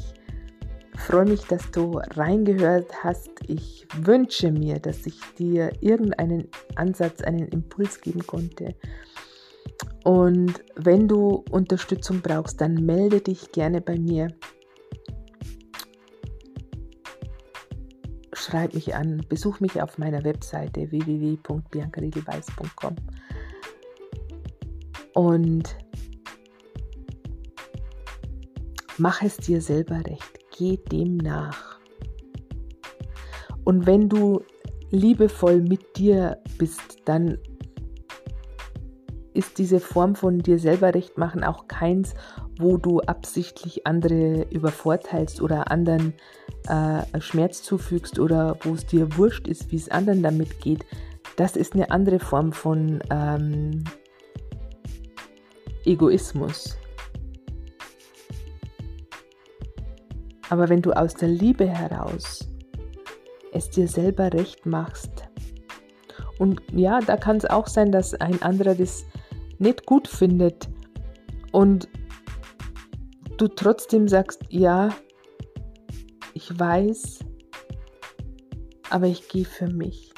freue 0.96 1.26
mich, 1.26 1.46
dass 1.46 1.70
du 1.70 2.00
reingehört 2.14 3.04
hast. 3.04 3.30
Ich 3.46 3.86
wünsche 3.96 4.50
mir, 4.50 4.78
dass 4.78 5.04
ich 5.06 5.20
dir 5.38 5.70
irgendeinen 5.80 6.48
Ansatz, 6.76 7.22
einen 7.22 7.48
Impuls 7.48 8.00
geben 8.00 8.26
konnte. 8.26 8.74
Und 10.04 10.62
wenn 10.76 11.08
du 11.08 11.44
Unterstützung 11.50 12.20
brauchst, 12.20 12.60
dann 12.60 12.74
melde 12.74 13.20
dich 13.20 13.50
gerne 13.52 13.80
bei 13.80 13.98
mir. 13.98 14.28
Schreib 18.32 18.74
mich 18.74 18.94
an, 18.94 19.24
besuch 19.28 19.60
mich 19.60 19.82
auf 19.82 19.98
meiner 19.98 20.24
Webseite 20.24 20.90
www.biancariedelweiß.com 20.90 22.96
und 25.14 25.76
mach 28.98 29.22
es 29.22 29.36
dir 29.36 29.60
selber 29.60 29.96
recht 30.06 30.38
geh 30.58 30.76
dem 30.76 31.16
nach. 31.16 31.78
Und 33.64 33.86
wenn 33.86 34.08
du 34.08 34.42
liebevoll 34.90 35.60
mit 35.60 35.96
dir 35.96 36.38
bist, 36.58 36.98
dann 37.04 37.38
ist 39.34 39.58
diese 39.58 39.78
Form 39.78 40.16
von 40.16 40.40
dir 40.40 40.58
selber 40.58 40.94
recht 40.94 41.16
machen 41.16 41.44
auch 41.44 41.68
keins, 41.68 42.14
wo 42.58 42.76
du 42.76 43.00
absichtlich 43.00 43.86
andere 43.86 44.46
übervorteilst 44.50 45.40
oder 45.40 45.70
anderen 45.70 46.14
äh, 46.66 47.20
Schmerz 47.20 47.62
zufügst 47.62 48.18
oder 48.18 48.58
wo 48.62 48.74
es 48.74 48.86
dir 48.86 49.16
wurscht 49.16 49.46
ist, 49.46 49.70
wie 49.70 49.76
es 49.76 49.90
anderen 49.90 50.22
damit 50.22 50.60
geht. 50.60 50.84
Das 51.36 51.54
ist 51.54 51.74
eine 51.74 51.92
andere 51.92 52.18
Form 52.18 52.52
von 52.52 52.98
ähm, 53.10 53.84
Egoismus. 55.84 56.76
Aber 60.50 60.68
wenn 60.68 60.82
du 60.82 60.92
aus 60.92 61.14
der 61.14 61.28
Liebe 61.28 61.66
heraus 61.66 62.48
es 63.52 63.70
dir 63.70 63.88
selber 63.88 64.32
recht 64.32 64.66
machst, 64.66 65.28
und 66.38 66.62
ja, 66.72 67.00
da 67.00 67.16
kann 67.16 67.36
es 67.36 67.44
auch 67.44 67.66
sein, 67.66 67.90
dass 67.90 68.14
ein 68.14 68.40
anderer 68.42 68.74
das 68.74 69.04
nicht 69.58 69.86
gut 69.86 70.06
findet 70.06 70.68
und 71.50 71.88
du 73.38 73.48
trotzdem 73.48 74.08
sagst, 74.08 74.42
ja, 74.48 74.90
ich 76.34 76.56
weiß, 76.56 77.20
aber 78.90 79.06
ich 79.06 79.28
gehe 79.28 79.44
für 79.44 79.68
mich. 79.68 80.12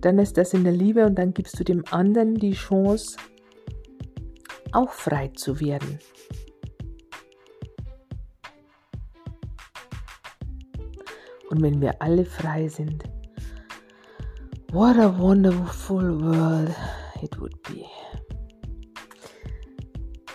Dann 0.00 0.18
ist 0.18 0.36
das 0.36 0.52
in 0.52 0.64
der 0.64 0.72
Liebe 0.72 1.06
und 1.06 1.14
dann 1.14 1.32
gibst 1.32 1.58
du 1.60 1.64
dem 1.64 1.84
anderen 1.92 2.34
die 2.34 2.54
Chance, 2.54 3.16
auch 4.72 4.90
frei 4.90 5.28
zu 5.28 5.60
werden. 5.60 6.00
Und 11.52 11.62
wenn 11.62 11.80
wir 11.82 12.00
alle 12.00 12.24
frei 12.24 12.66
sind. 12.66 13.04
What 14.72 14.96
a 14.96 15.18
wonderful 15.18 16.18
world 16.18 16.74
it 17.22 17.38
would 17.38 17.62
be. 17.62 17.84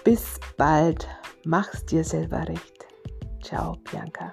Bis 0.03 0.39
bald, 0.58 1.08
mach's 1.43 1.84
dir 1.86 2.03
selber 2.03 2.47
recht. 2.47 2.86
Ciao, 3.41 3.75
Bianca. 3.89 4.32